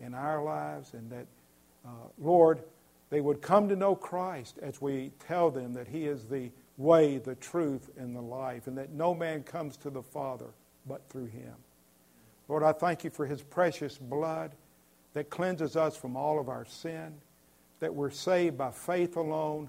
in 0.00 0.14
our 0.14 0.42
lives 0.42 0.94
and 0.94 1.10
that, 1.10 1.26
uh, 1.84 2.08
Lord, 2.18 2.62
they 3.10 3.20
would 3.20 3.42
come 3.42 3.68
to 3.68 3.76
know 3.76 3.94
Christ 3.94 4.58
as 4.62 4.80
we 4.80 5.12
tell 5.26 5.50
them 5.50 5.74
that 5.74 5.88
He 5.88 6.06
is 6.06 6.24
the 6.24 6.50
way, 6.78 7.18
the 7.18 7.34
truth, 7.34 7.90
and 7.98 8.16
the 8.16 8.22
life, 8.22 8.66
and 8.66 8.78
that 8.78 8.92
no 8.92 9.14
man 9.14 9.42
comes 9.42 9.76
to 9.78 9.90
the 9.90 10.02
Father 10.02 10.48
but 10.86 11.08
through 11.08 11.26
Him. 11.26 11.54
Lord, 12.48 12.62
I 12.62 12.72
thank 12.72 13.04
you 13.04 13.10
for 13.10 13.26
His 13.26 13.42
precious 13.42 13.98
blood 13.98 14.52
that 15.14 15.30
cleanses 15.30 15.76
us 15.76 15.96
from 15.96 16.16
all 16.16 16.38
of 16.38 16.48
our 16.48 16.64
sin 16.64 17.14
that 17.80 17.94
we're 17.94 18.10
saved 18.10 18.56
by 18.56 18.70
faith 18.70 19.16
alone, 19.16 19.68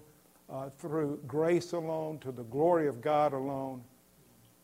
uh, 0.50 0.70
through 0.78 1.20
grace 1.28 1.74
alone, 1.74 2.20
to 2.20 2.32
the 2.32 2.44
glory 2.44 2.88
of 2.88 3.02
God 3.02 3.34
alone. 3.34 3.84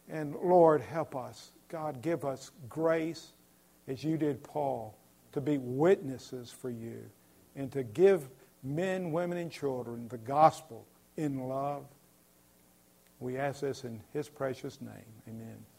And 0.09 0.36
Lord, 0.36 0.82
help 0.82 1.16
us. 1.16 1.51
God, 1.68 2.01
give 2.01 2.24
us 2.24 2.51
grace, 2.70 3.34
as 3.88 4.03
you 4.03 4.18
did 4.18 4.43
Paul, 4.43 4.95
to 5.34 5.41
be 5.41 5.57
witnesses 5.57 6.51
for 6.51 6.70
you 6.70 7.01
and 7.55 7.72
to 7.72 7.84
give 7.84 8.30
men, 8.64 9.11
women, 9.11 9.38
and 9.38 9.51
children 9.51 10.07
the 10.07 10.18
gospel 10.18 10.86
in 11.18 11.47
love. 11.47 11.86
We 13.20 13.38
ask 13.38 13.61
this 13.61 13.84
in 13.84 14.01
his 14.14 14.30
precious 14.30 14.80
name. 14.82 14.91
Amen. 15.28 15.72